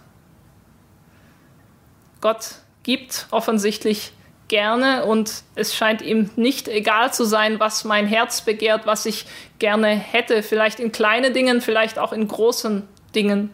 [2.22, 4.12] Gott gibt offensichtlich
[4.48, 9.26] gerne und es scheint ihm nicht egal zu sein, was mein Herz begehrt, was ich
[9.58, 13.54] gerne hätte, vielleicht in kleinen Dingen, vielleicht auch in großen Dingen.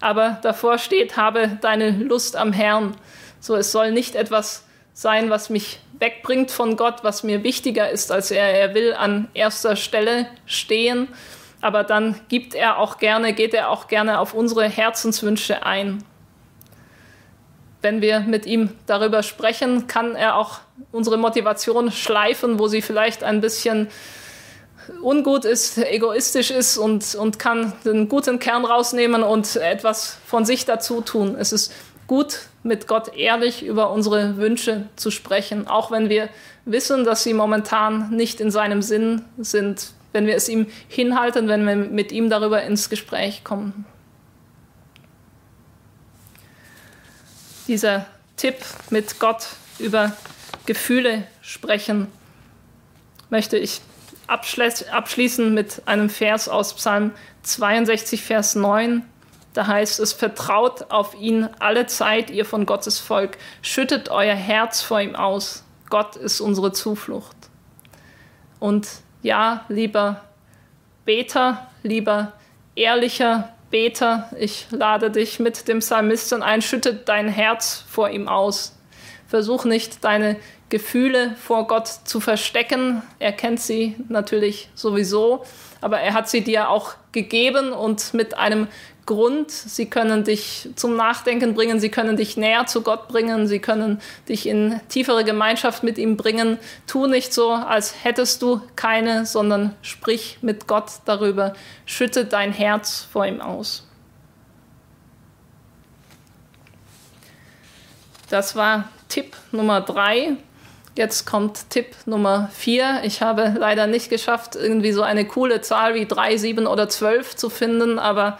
[0.00, 2.96] Aber davor steht, habe deine Lust am Herrn.
[3.38, 8.10] So, es soll nicht etwas sein, was mich wegbringt von Gott, was mir wichtiger ist
[8.10, 8.52] als er.
[8.52, 11.08] Er will an erster Stelle stehen,
[11.60, 16.02] aber dann gibt er auch gerne, geht er auch gerne auf unsere Herzenswünsche ein.
[17.82, 20.60] Wenn wir mit ihm darüber sprechen, kann er auch
[20.92, 23.88] unsere Motivation schleifen, wo sie vielleicht ein bisschen
[25.02, 30.64] ungut ist, egoistisch ist und, und kann den guten Kern rausnehmen und etwas von sich
[30.64, 31.36] dazu tun.
[31.38, 31.72] Es ist
[32.06, 36.28] gut, mit Gott ehrlich über unsere Wünsche zu sprechen, auch wenn wir
[36.64, 41.66] wissen, dass sie momentan nicht in seinem Sinn sind, wenn wir es ihm hinhalten, wenn
[41.66, 43.86] wir mit ihm darüber ins Gespräch kommen.
[47.68, 48.56] Dieser Tipp
[48.90, 49.46] mit Gott
[49.78, 50.12] über
[50.66, 52.08] Gefühle sprechen
[53.30, 53.80] möchte ich
[54.30, 57.12] abschließen mit einem Vers aus Psalm
[57.42, 59.02] 62, Vers 9.
[59.52, 64.80] Da heißt es, vertraut auf ihn alle Zeit, ihr von Gottes Volk, schüttet euer Herz
[64.80, 65.64] vor ihm aus.
[65.88, 67.36] Gott ist unsere Zuflucht.
[68.60, 68.88] Und
[69.22, 70.22] ja, lieber
[71.04, 72.34] Beter, lieber
[72.76, 78.76] ehrlicher Beter, ich lade dich mit dem Psalmisten ein, schüttet dein Herz vor ihm aus.
[79.26, 80.36] Versuch nicht, deine
[80.70, 83.02] Gefühle vor Gott zu verstecken.
[83.18, 85.44] Er kennt sie natürlich sowieso,
[85.80, 88.68] aber er hat sie dir auch gegeben und mit einem
[89.04, 89.50] Grund.
[89.50, 94.00] Sie können dich zum Nachdenken bringen, sie können dich näher zu Gott bringen, sie können
[94.28, 96.58] dich in tiefere Gemeinschaft mit ihm bringen.
[96.86, 101.54] Tu nicht so, als hättest du keine, sondern sprich mit Gott darüber.
[101.86, 103.86] Schütte dein Herz vor ihm aus.
[108.28, 110.36] Das war Tipp Nummer drei.
[111.00, 113.00] Jetzt kommt Tipp Nummer vier.
[113.04, 117.34] Ich habe leider nicht geschafft, irgendwie so eine coole Zahl wie drei, sieben oder zwölf
[117.34, 118.38] zu finden, aber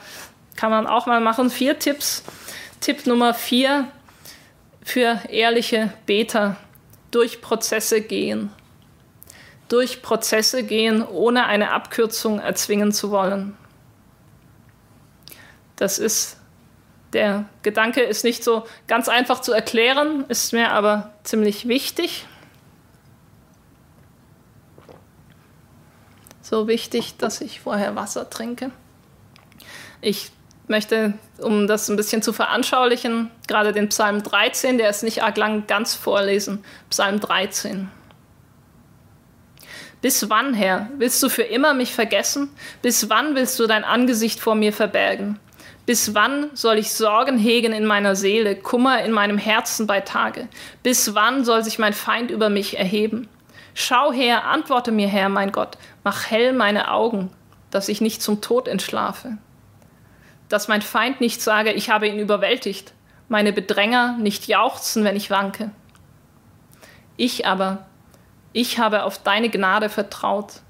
[0.57, 1.49] kann man auch mal machen.
[1.49, 2.23] Vier Tipps.
[2.83, 3.89] Tipp Nummer vier
[4.83, 6.57] für ehrliche Beter.
[7.11, 8.51] Durch Prozesse gehen.
[9.71, 13.57] Durch Prozesse gehen, ohne eine Abkürzung erzwingen zu wollen.
[15.77, 16.37] Das ist
[17.15, 22.27] der Gedanke ist nicht so ganz einfach zu erklären, ist mir aber ziemlich wichtig.
[26.51, 28.73] So wichtig, dass ich vorher Wasser trinke.
[30.01, 30.33] Ich
[30.67, 35.37] möchte, um das ein bisschen zu veranschaulichen, gerade den Psalm 13, der ist nicht arg
[35.37, 36.65] lang, ganz vorlesen.
[36.89, 37.89] Psalm 13.
[40.03, 42.51] Bis wann, Herr, willst du für immer mich vergessen?
[42.83, 45.39] Bis wann willst du dein Angesicht vor mir verbergen?
[45.87, 50.49] Bis wann soll ich Sorgen hegen in meiner Seele, Kummer in meinem Herzen bei Tage?
[50.83, 53.29] Bis wann soll sich mein Feind über mich erheben?
[53.75, 57.31] Schau her, antworte mir, Herr, mein Gott, mach hell meine Augen,
[57.71, 59.39] dass ich nicht zum Tod entschlafe.
[60.49, 62.93] Dass mein Feind nicht sage, ich habe ihn überwältigt,
[63.29, 65.71] meine Bedränger nicht jauchzen, wenn ich wanke.
[67.17, 67.87] Ich aber,
[68.53, 70.63] ich habe auf deine Gnade vertraut.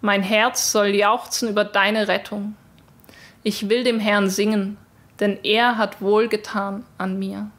[0.00, 2.56] Mein Herz soll jauchzen über deine Rettung.
[3.42, 4.76] Ich will dem Herrn singen,
[5.20, 7.50] denn er hat wohlgetan an mir.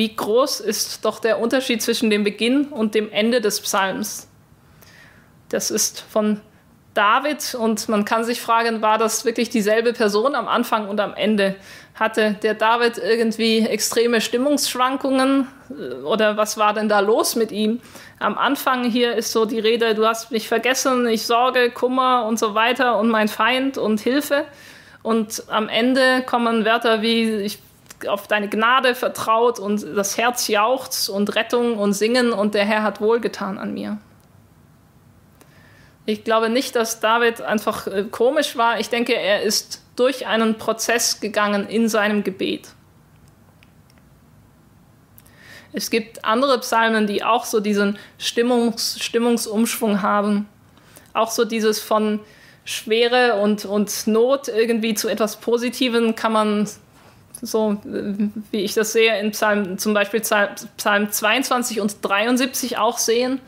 [0.00, 4.30] Wie groß ist doch der Unterschied zwischen dem Beginn und dem Ende des Psalms?
[5.50, 6.40] Das ist von
[6.94, 11.12] David und man kann sich fragen, war das wirklich dieselbe Person am Anfang und am
[11.12, 11.54] Ende?
[11.94, 15.48] Hatte der David irgendwie extreme Stimmungsschwankungen
[16.06, 17.82] oder was war denn da los mit ihm?
[18.20, 22.38] Am Anfang hier ist so die Rede, du hast mich vergessen, ich sorge, Kummer und
[22.38, 24.46] so weiter und mein Feind und Hilfe.
[25.02, 27.58] Und am Ende kommen Wörter wie ich
[28.06, 32.82] auf deine Gnade vertraut und das Herz jauchzt und Rettung und Singen und der Herr
[32.82, 33.98] hat wohlgetan an mir.
[36.06, 38.80] Ich glaube nicht, dass David einfach äh, komisch war.
[38.80, 42.70] Ich denke, er ist durch einen Prozess gegangen in seinem Gebet.
[45.72, 50.48] Es gibt andere Psalmen, die auch so diesen Stimmungs Stimmungsumschwung haben.
[51.12, 52.20] Auch so dieses von
[52.64, 56.68] Schwere und, und Not irgendwie zu etwas Positivem kann man
[57.42, 57.78] so
[58.50, 63.40] wie ich das sehe in Psalm, zum Beispiel Psalm 22 und 73 auch sehen.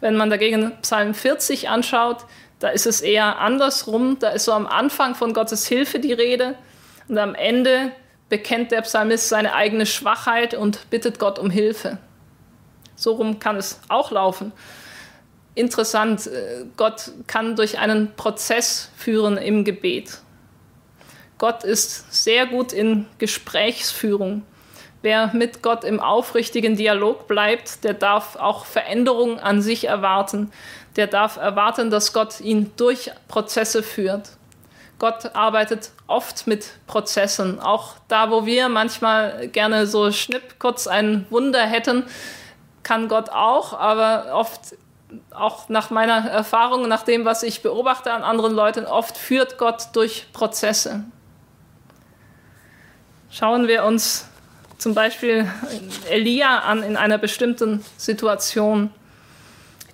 [0.00, 2.24] Wenn man dagegen Psalm 40 anschaut,
[2.58, 4.18] da ist es eher andersrum.
[4.20, 6.54] Da ist so am Anfang von Gottes Hilfe die Rede
[7.08, 7.92] und am Ende
[8.28, 11.98] bekennt der Psalmist seine eigene Schwachheit und bittet Gott um Hilfe.
[12.96, 14.52] So rum kann es auch laufen.
[15.54, 20.21] Interessant, äh, Gott kann durch einen Prozess führen im Gebet.
[21.42, 24.44] Gott ist sehr gut in Gesprächsführung.
[25.02, 30.52] Wer mit Gott im aufrichtigen Dialog bleibt, der darf auch Veränderungen an sich erwarten.
[30.94, 34.28] Der darf erwarten, dass Gott ihn durch Prozesse führt.
[35.00, 37.58] Gott arbeitet oft mit Prozessen.
[37.58, 42.04] Auch da, wo wir manchmal gerne so schnipp kurz ein Wunder hätten,
[42.84, 44.76] kann Gott auch, aber oft
[45.32, 49.88] auch nach meiner Erfahrung, nach dem, was ich beobachte an anderen Leuten, oft führt Gott
[49.94, 51.02] durch Prozesse.
[53.34, 54.26] Schauen wir uns
[54.76, 55.50] zum Beispiel
[56.10, 58.90] Elia an in einer bestimmten Situation.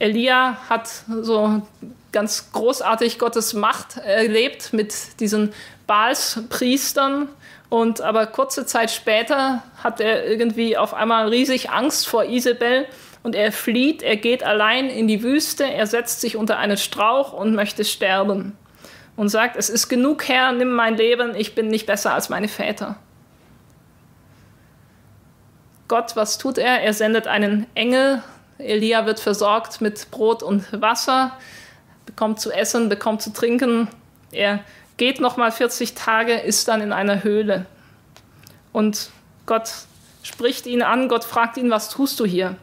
[0.01, 0.89] Elia hat
[1.23, 1.63] so
[2.11, 5.53] ganz großartig Gottes Macht erlebt mit diesen
[5.87, 7.29] Baalspriestern
[7.69, 12.87] und aber kurze Zeit später hat er irgendwie auf einmal riesig Angst vor Isabel
[13.23, 17.33] und er flieht, er geht allein in die Wüste, er setzt sich unter einen Strauch
[17.33, 18.59] und möchte sterben
[19.15, 22.49] und sagt, es ist genug Herr, nimm mein Leben, ich bin nicht besser als meine
[22.49, 22.97] Väter.
[25.89, 26.83] Gott, was tut er?
[26.83, 28.23] Er sendet einen Engel.
[28.59, 31.33] Elia wird versorgt mit Brot und Wasser,
[32.05, 33.89] bekommt zu essen, bekommt zu trinken.
[34.31, 34.61] Er
[34.99, 37.65] geht nochmal 40 Tage, ist dann in einer Höhle.
[38.73, 39.11] Und
[39.47, 39.71] Gott
[40.23, 42.57] spricht ihn an, Gott fragt ihn, was tust du hier?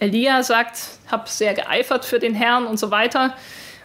[0.00, 0.80] Elia sagt,
[1.12, 3.36] habe sehr geeifert für den Herrn und so weiter.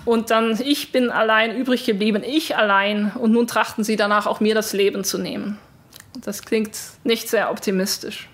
[0.05, 3.11] Und dann, ich bin allein übrig geblieben, ich allein.
[3.11, 5.59] Und nun trachten sie danach auch mir das Leben zu nehmen.
[6.25, 8.27] Das klingt nicht sehr optimistisch.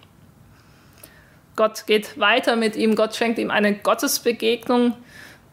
[1.57, 4.93] Gott geht weiter mit ihm, Gott schenkt ihm eine Gottesbegegnung.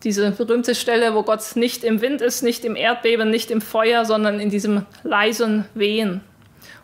[0.05, 4.05] Diese berühmte Stelle, wo Gott nicht im Wind ist, nicht im Erdbeben, nicht im Feuer,
[4.05, 6.21] sondern in diesem leisen Wehen.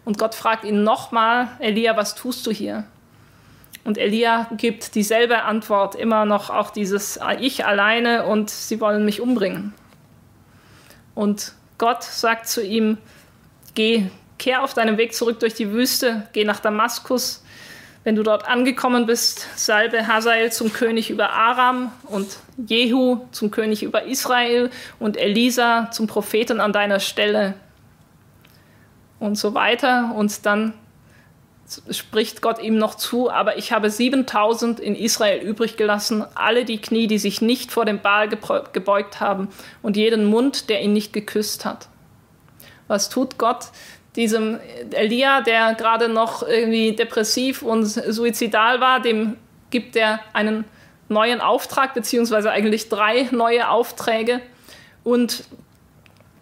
[0.05, 2.83] Und Gott fragt ihn nochmal, Elia, was tust du hier?
[3.85, 9.21] Und Elia gibt dieselbe Antwort, immer noch auch dieses Ich alleine und sie wollen mich
[9.21, 9.73] umbringen.
[11.14, 12.99] Und Gott sagt zu ihm,
[13.77, 17.42] geh kehr auf deinem Weg zurück durch die Wüste, geh nach Damaskus.
[18.05, 23.83] Wenn du dort angekommen bist, salbe Hazael zum König über Aram und Jehu zum König
[23.83, 27.55] über Israel und Elisa zum Propheten an deiner Stelle
[29.20, 30.12] und so weiter.
[30.14, 30.75] Und dann
[31.90, 36.79] spricht Gott ihm noch zu, aber ich habe 7000 in Israel übrig gelassen, alle die
[36.79, 39.49] Knie, die sich nicht vor dem Baal gebeugt haben
[39.83, 41.88] und jeden Mund, der ihn nicht geküsst hat.
[42.87, 43.68] Was tut Gott?
[44.16, 44.61] Diesem
[44.92, 49.37] Elia, der gerade noch irgendwie depressiv und suizidal war, dem
[49.70, 50.64] gibt er einen
[51.09, 54.40] neuen Auftrag, beziehungsweise eigentlich drei neue Aufträge.
[55.03, 55.44] Und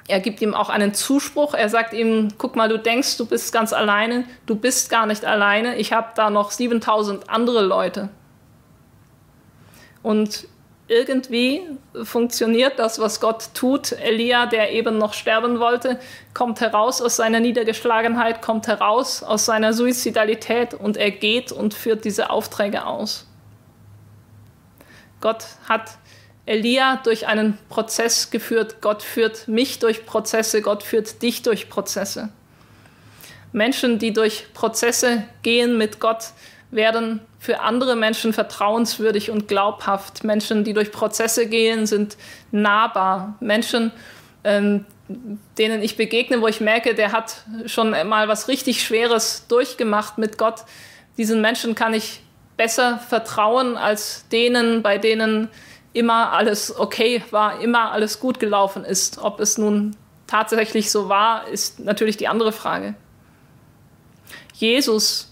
[0.09, 1.55] er gibt ihm auch einen Zuspruch.
[1.55, 4.25] Er sagt ihm, guck mal, du denkst, du bist ganz alleine.
[4.47, 5.77] Du bist gar nicht alleine.
[5.77, 8.09] Ich habe da noch 7000 andere Leute.
[10.03, 10.47] Und
[10.89, 11.63] irgendwie
[12.03, 13.93] funktioniert das, was Gott tut.
[13.93, 15.99] Elia, der eben noch sterben wollte,
[16.35, 22.05] kommt heraus aus seiner Niedergeschlagenheit, kommt heraus aus seiner Suizidalität und er geht und führt
[22.05, 23.27] diese Aufträge aus.
[25.21, 25.99] Gott hat
[26.45, 28.81] Elia durch einen Prozess geführt.
[28.81, 30.61] Gott führt mich durch Prozesse.
[30.61, 32.31] Gott führt dich durch Prozesse.
[33.53, 36.31] Menschen, die durch Prozesse gehen mit Gott,
[36.73, 40.25] werden für andere Menschen vertrauenswürdig und glaubhaft.
[40.25, 42.17] Menschen, die durch Prozesse gehen, sind
[42.51, 43.37] nahbar.
[43.41, 43.93] Menschen,
[44.43, 44.87] ähm,
[45.59, 50.39] denen ich begegne, wo ich merke, der hat schon mal was richtig Schweres durchgemacht mit
[50.39, 50.65] Gott.
[51.19, 52.23] Diesen Menschen kann ich
[52.57, 55.49] besser vertrauen als denen, bei denen
[55.93, 59.19] immer alles okay war, immer alles gut gelaufen ist.
[59.19, 59.95] Ob es nun
[60.27, 62.95] tatsächlich so war, ist natürlich die andere Frage.
[64.55, 65.32] Jesus,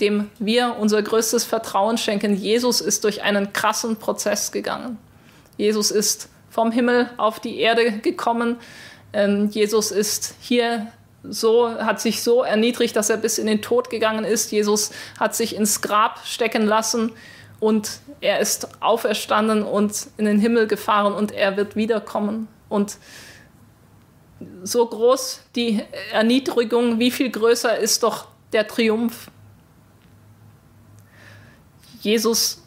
[0.00, 4.98] dem wir unser größtes Vertrauen schenken, Jesus ist durch einen krassen Prozess gegangen.
[5.56, 8.56] Jesus ist vom Himmel auf die Erde gekommen.
[9.12, 10.88] Ähm, Jesus ist hier
[11.22, 14.52] so, hat sich so erniedrigt, dass er bis in den Tod gegangen ist.
[14.52, 17.12] Jesus hat sich ins Grab stecken lassen
[17.60, 22.48] und er ist auferstanden und in den Himmel gefahren und er wird wiederkommen.
[22.68, 22.98] Und
[24.62, 25.82] so groß die
[26.12, 29.30] Erniedrigung, wie viel größer ist doch der Triumph.
[32.04, 32.62] Jesus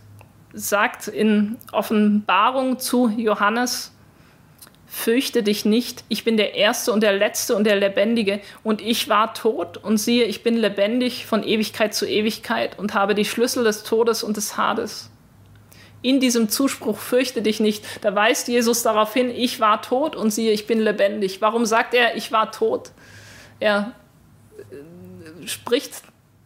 [0.51, 3.93] sagt in Offenbarung zu Johannes,
[4.89, 9.09] Fürchte dich nicht, ich bin der Erste und der Letzte und der Lebendige, und ich
[9.09, 13.65] war tot, und siehe, ich bin lebendig von Ewigkeit zu Ewigkeit und habe die Schlüssel
[13.65, 15.11] des Todes und des Hades.
[16.01, 20.31] In diesem Zuspruch fürchte dich nicht, da weist Jesus darauf hin, ich war tot und
[20.31, 21.41] siehe, ich bin lebendig.
[21.41, 22.91] Warum sagt er, ich war tot?
[23.59, 23.91] Er
[24.71, 26.01] äh, spricht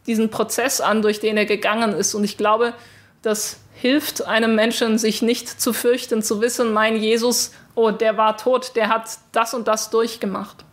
[0.06, 2.14] diesen Prozess an, durch den er gegangen ist.
[2.14, 2.74] Und ich glaube,
[3.22, 8.36] das hilft einem Menschen, sich nicht zu fürchten, zu wissen, mein Jesus oh, der war
[8.36, 10.64] tot, der hat das und das durchgemacht.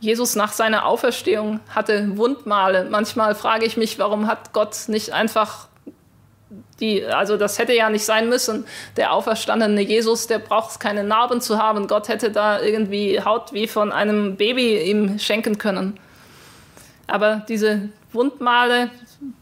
[0.00, 2.86] Jesus nach seiner Auferstehung hatte Wundmale.
[2.90, 5.68] Manchmal frage ich mich, warum hat Gott nicht einfach
[6.80, 8.66] die, also das hätte ja nicht sein müssen.
[8.96, 11.88] Der auferstandene Jesus, der braucht keine Narben zu haben.
[11.88, 15.98] Gott hätte da irgendwie Haut wie von einem Baby ihm schenken können.
[17.06, 18.90] Aber diese Wundmale,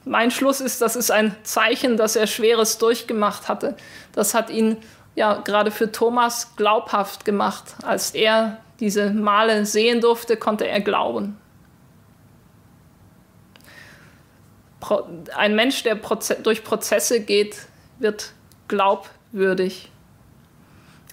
[0.04, 3.76] mein Schluss ist, das ist ein Zeichen, dass er Schweres durchgemacht hatte.
[4.12, 4.76] Das hat ihn
[5.14, 7.74] ja gerade für Thomas glaubhaft gemacht.
[7.82, 11.38] Als er diese Male sehen durfte, konnte er glauben.
[15.34, 15.94] Ein Mensch, der
[16.42, 17.56] durch Prozesse geht,
[17.98, 18.32] wird
[18.68, 19.90] glaubwürdig.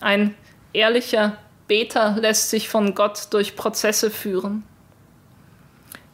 [0.02, 0.36] Ein
[0.74, 1.38] ehrlicher
[1.68, 4.64] Beter lässt sich von Gott durch Prozesse führen.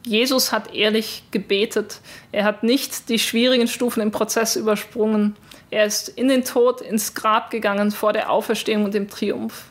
[0.08, 2.00] Jesus hat ehrlich gebetet.
[2.32, 5.36] Er hat nicht die schwierigen Stufen im Prozess übersprungen.
[5.70, 9.66] Er ist in den Tod, ins Grab gegangen vor der Auferstehung und dem Triumph.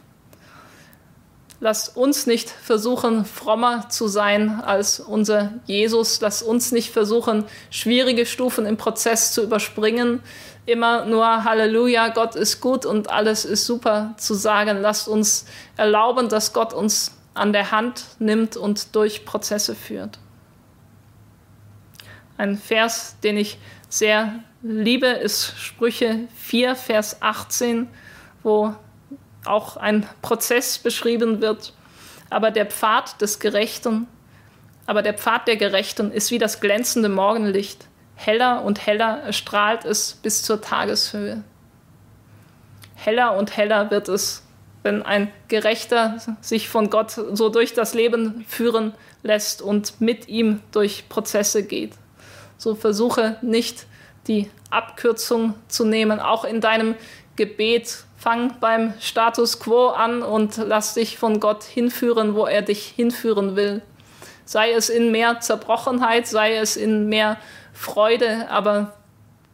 [1.59, 6.21] Lass uns nicht versuchen, frommer zu sein als unser Jesus.
[6.21, 10.21] Lass uns nicht versuchen, schwierige Stufen im Prozess zu überspringen.
[10.67, 14.81] Immer nur Halleluja, Gott ist gut und alles ist super zu sagen.
[14.81, 15.45] Lasst uns
[15.77, 20.19] erlauben, dass Gott uns an der Hand nimmt und durch Prozesse führt.
[22.37, 23.57] Ein Vers, den ich
[23.89, 27.87] sehr liebe, ist Sprüche 4, Vers 18,
[28.43, 28.75] wo
[29.45, 31.73] auch ein Prozess beschrieben wird.
[32.29, 34.07] Aber der Pfad des Gerechten,
[34.85, 37.87] aber der Pfad der Gerechten ist wie das glänzende Morgenlicht.
[38.15, 41.43] Heller und heller strahlt es bis zur Tageshöhe.
[42.95, 44.43] Heller und heller wird es,
[44.83, 50.61] wenn ein Gerechter sich von Gott so durch das Leben führen lässt und mit ihm
[50.71, 51.93] durch Prozesse geht.
[52.57, 53.85] So versuche nicht
[54.27, 56.95] die Abkürzung zu nehmen, auch in deinem
[57.35, 58.03] Gebet.
[58.17, 63.55] Fang beim Status quo an und lass dich von Gott hinführen, wo er dich hinführen
[63.55, 63.81] will.
[64.43, 67.37] Sei es in mehr Zerbrochenheit, sei es in mehr
[67.73, 68.93] Freude, aber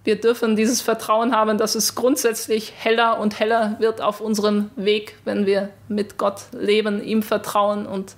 [0.05, 5.17] wir dürfen dieses Vertrauen haben, dass es grundsätzlich heller und heller wird auf unserem Weg,
[5.23, 8.15] wenn wir mit Gott leben, ihm vertrauen und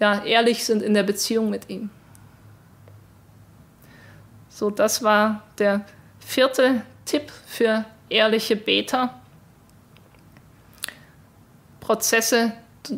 [0.00, 1.90] ja, ehrlich sind in der Beziehung mit ihm.
[4.60, 5.86] So, das war der
[6.18, 9.18] vierte Tipp für ehrliche Beter.
[11.80, 12.52] Prozesse,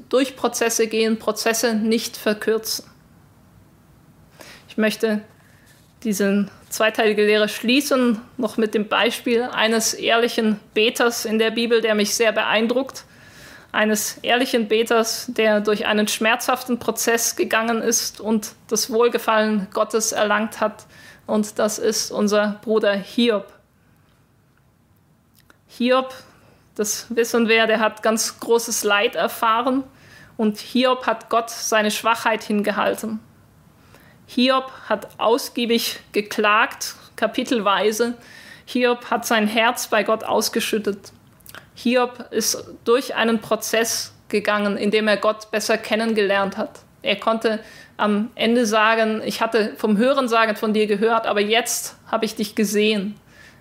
[0.09, 2.85] durch Prozesse gehen, Prozesse nicht verkürzen.
[4.67, 5.23] Ich möchte
[6.03, 11.95] diese zweiteilige Lehre schließen, noch mit dem Beispiel eines ehrlichen Beters in der Bibel, der
[11.95, 13.05] mich sehr beeindruckt.
[13.71, 20.61] Eines ehrlichen Beters, der durch einen schmerzhaften Prozess gegangen ist und das Wohlgefallen Gottes erlangt
[20.61, 20.87] hat
[21.33, 23.51] und das ist unser Bruder Hiob.
[25.67, 26.13] Hiob,
[26.75, 29.83] das wissen wir, der hat ganz großes Leid erfahren
[30.37, 33.19] und Hiob hat Gott seine Schwachheit hingehalten.
[34.27, 38.13] Hiob hat ausgiebig geklagt, kapitelweise.
[38.67, 41.13] Hiob hat sein Herz bei Gott ausgeschüttet.
[41.75, 46.81] Hiob ist durch einen Prozess gegangen, in dem er Gott besser kennengelernt hat.
[47.03, 47.61] Er konnte
[47.97, 52.55] am Ende sagen, ich hatte vom Hörensagen von dir gehört, aber jetzt habe ich dich
[52.55, 53.17] gesehen.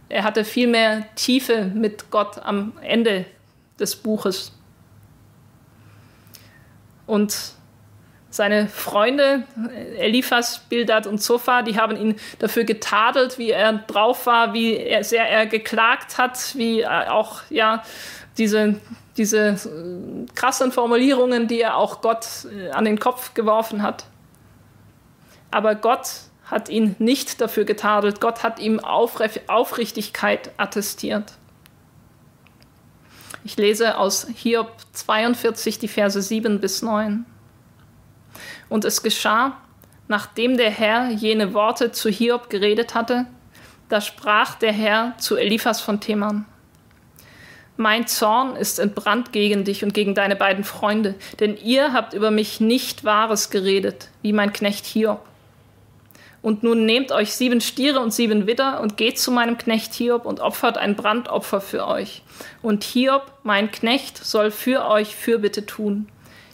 [0.10, 3.26] Er hatte viel mehr Tiefe mit Gott am Ende
[3.80, 4.52] des Buches.
[7.08, 7.36] Und
[8.30, 9.44] seine Freunde,
[9.98, 15.04] Eliphas, Bildad und Zophar, die haben ihn dafür getadelt, wie er drauf war, wie er,
[15.04, 17.84] sehr er geklagt hat, wie auch ja
[18.38, 18.80] diese,
[19.18, 19.56] diese
[20.36, 24.06] krassen Formulierungen, die er auch Gott an den Kopf geworfen hat.
[25.52, 26.08] Aber Gott
[26.46, 28.22] hat ihn nicht dafür getadelt.
[28.22, 31.34] Gott hat ihm Aufrichtigkeit attestiert.
[33.44, 37.26] Ich lese aus Hiob 42 die Verse 7 bis 9.
[38.70, 39.58] Und es geschah,
[40.08, 43.26] nachdem der Herr jene Worte zu Hiob geredet hatte,
[43.90, 46.46] da sprach der Herr zu Eliphas von Theman.
[47.78, 52.30] Mein Zorn ist entbrannt gegen dich und gegen deine beiden Freunde, denn ihr habt über
[52.30, 55.22] mich nicht Wahres geredet, wie mein Knecht Hiob.
[56.42, 60.26] Und nun nehmt euch sieben Stiere und sieben Widder und geht zu meinem Knecht Hiob
[60.26, 62.24] und opfert ein Brandopfer für euch.
[62.64, 66.08] Und Hiob, mein Knecht, soll für euch Fürbitte tun.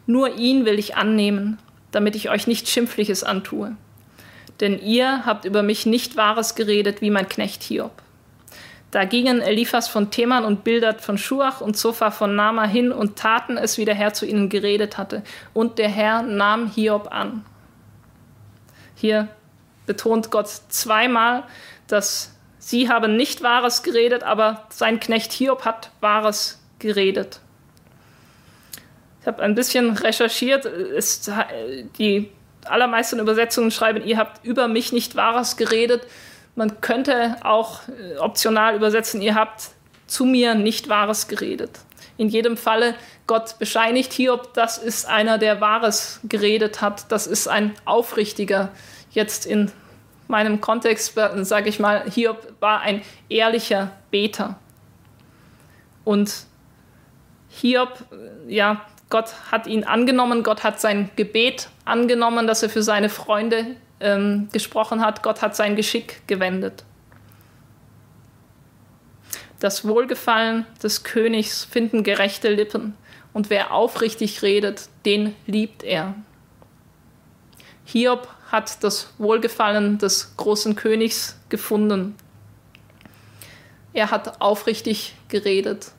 [0.05, 1.57] Nur ihn will ich annehmen,
[1.91, 3.75] damit ich euch nicht Schimpfliches antue.
[4.59, 7.91] Denn ihr habt über mich nicht Wahres geredet, wie mein Knecht Hiob.
[8.91, 13.17] Da gingen Eliphas von Theman und Bildad von Schuach und Zophar von Nama hin und
[13.17, 15.23] taten es, wie der Herr zu ihnen geredet hatte.
[15.53, 17.43] Und der Herr nahm Hiob an.
[18.95, 19.27] Hier
[19.85, 21.43] betont Gott zweimal,
[21.87, 27.41] dass sie haben nicht Wahres geredet, aber sein Knecht Hiob hat Wahres geredet.
[29.21, 30.65] Ich habe ein bisschen recherchiert.
[30.65, 31.29] Es,
[31.99, 32.31] die
[32.65, 36.07] allermeisten Übersetzungen schreiben, ihr habt über mich nicht Wahres geredet.
[36.57, 39.69] Man könnte auch äh, optional übersetzen, ihr habt
[40.07, 41.69] zu mir nicht Wahres geredet.
[42.17, 42.95] In jedem Falle,
[43.27, 47.11] Gott bescheinigt Hiob, das ist einer, der Wahres geredet hat.
[47.11, 48.69] Das ist ein aufrichtiger,
[49.11, 49.71] jetzt in
[50.27, 54.55] meinem Kontext, sage ich mal, Hiob war ein ehrlicher Beter.
[56.05, 56.33] Und
[57.49, 58.03] Hiob,
[58.47, 58.81] ja,
[59.11, 64.49] Gott hat ihn angenommen, Gott hat sein Gebet angenommen, das er für seine Freunde ähm,
[64.51, 66.83] gesprochen hat, Gott hat sein Geschick gewendet.
[69.59, 72.95] Das Wohlgefallen des Königs finden gerechte Lippen,
[73.33, 76.15] und wer aufrichtig redet, den liebt er.
[77.85, 82.15] Hiob hat das Wohlgefallen des großen Königs gefunden.
[83.93, 85.91] Er hat aufrichtig geredet.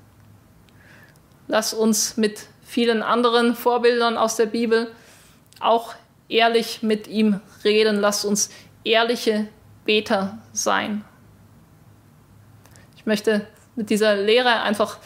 [1.46, 4.90] Lass uns mit vielen anderen Vorbildern aus der Bibel
[5.60, 5.94] auch
[6.28, 8.00] ehrlich mit ihm reden.
[8.00, 8.50] Lass uns
[8.84, 9.48] ehrliche
[9.84, 11.04] Beter sein.
[12.96, 14.98] Ich möchte mit dieser Lehre einfach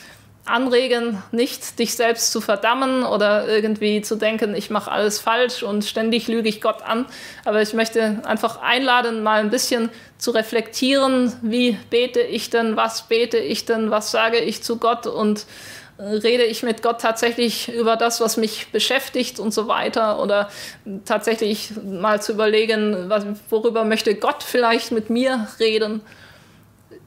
[0.44, 5.84] anregen, nicht dich selbst zu verdammen oder irgendwie zu denken, ich mache alles falsch und
[5.84, 7.06] ständig lüge ich Gott an.
[7.44, 13.02] Aber ich möchte einfach einladen, mal ein bisschen zu reflektieren, wie bete ich denn, was
[13.08, 15.46] bete ich denn, was sage ich zu Gott und
[16.03, 20.50] rede ich mit Gott tatsächlich über das, was mich beschäftigt und so weiter oder
[21.05, 26.03] tatsächlich mal zu überlegen, was, worüber möchte Gott vielleicht mit mir reden.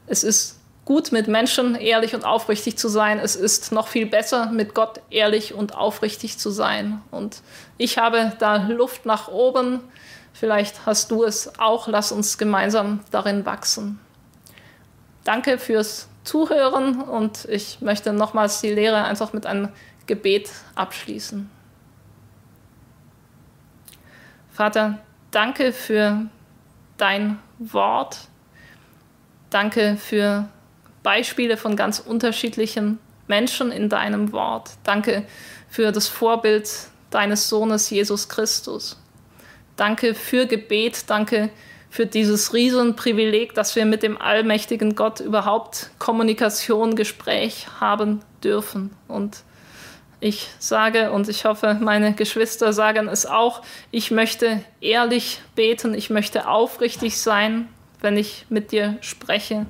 [0.06, 3.18] Es ist gut, mit Menschen ehrlich und aufrichtig zu sein.
[3.18, 7.02] Es ist noch viel besser, mit Gott ehrlich und aufrichtig zu sein.
[7.10, 7.42] Und
[7.76, 9.80] ich habe da Luft nach oben.
[10.32, 11.88] Vielleicht hast du es auch.
[11.88, 14.00] Lass uns gemeinsam darin wachsen.
[15.24, 19.68] Danke fürs Zuhören und ich möchte nochmals die Lehre einfach mit einem
[20.06, 21.50] Gebet abschließen.
[24.50, 24.98] Vater,
[25.30, 26.26] danke für
[26.96, 28.18] dein Wort.
[29.50, 30.48] Danke für
[31.02, 32.98] Beispiele von ganz unterschiedlichen
[33.28, 34.70] Menschen in deinem Wort.
[34.82, 35.26] Danke
[35.68, 36.68] für das Vorbild
[37.10, 39.00] deines Sohnes Jesus Christus.
[39.76, 41.50] Danke für Gebet, danke
[41.90, 48.90] für dieses Riesenprivileg, dass wir mit dem allmächtigen Gott überhaupt Kommunikation, Gespräch haben dürfen.
[49.08, 49.42] Und
[50.20, 56.10] ich sage, und ich hoffe, meine Geschwister sagen es auch, ich möchte ehrlich beten, ich
[56.10, 57.68] möchte aufrichtig sein,
[58.00, 59.66] wenn ich mit dir spreche.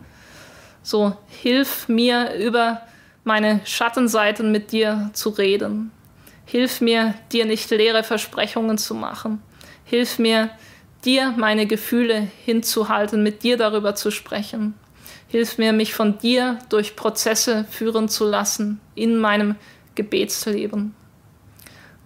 [0.83, 2.83] So, hilf mir über
[3.25, 5.91] meine Schattenseiten mit dir zu reden.
[6.45, 9.43] Hilf mir, dir nicht leere Versprechungen zu machen.
[9.85, 10.51] Hilf mir,
[11.05, 14.75] dir meine Gefühle hinzuhalten, mit dir darüber zu sprechen.
[15.29, 19.57] Hilf mir, mich von dir durch Prozesse führen zu lassen in meinem
[19.95, 20.95] Gebetsleben.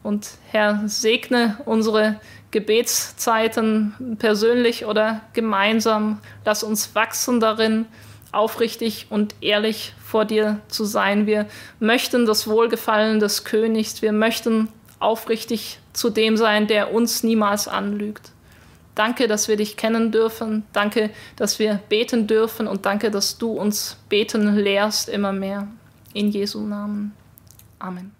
[0.03, 2.19] Und Herr, segne unsere
[2.51, 6.21] Gebetszeiten persönlich oder gemeinsam.
[6.45, 7.87] Lass uns wachsen darin,
[8.33, 11.27] aufrichtig und ehrlich vor dir zu sein.
[11.27, 11.47] Wir
[11.79, 14.03] möchten das Wohlgefallen des Königs.
[14.03, 14.69] Wir möchten
[14.99, 18.33] aufrichtig zu dem sein, der uns niemals anlügt.
[19.01, 20.65] Danke, dass wir dich kennen dürfen.
[20.75, 22.67] Danke, dass wir beten dürfen.
[22.67, 25.69] Und danke, dass du uns beten lehrst immer mehr.
[26.13, 27.13] In Jesu Namen.
[27.79, 28.20] Amen.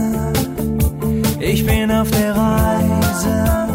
[1.41, 3.67] ich bin auf der Reise,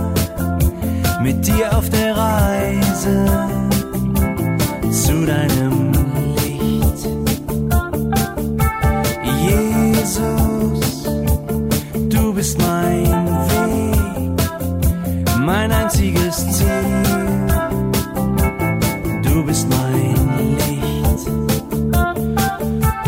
[1.22, 3.55] mit dir auf der Reise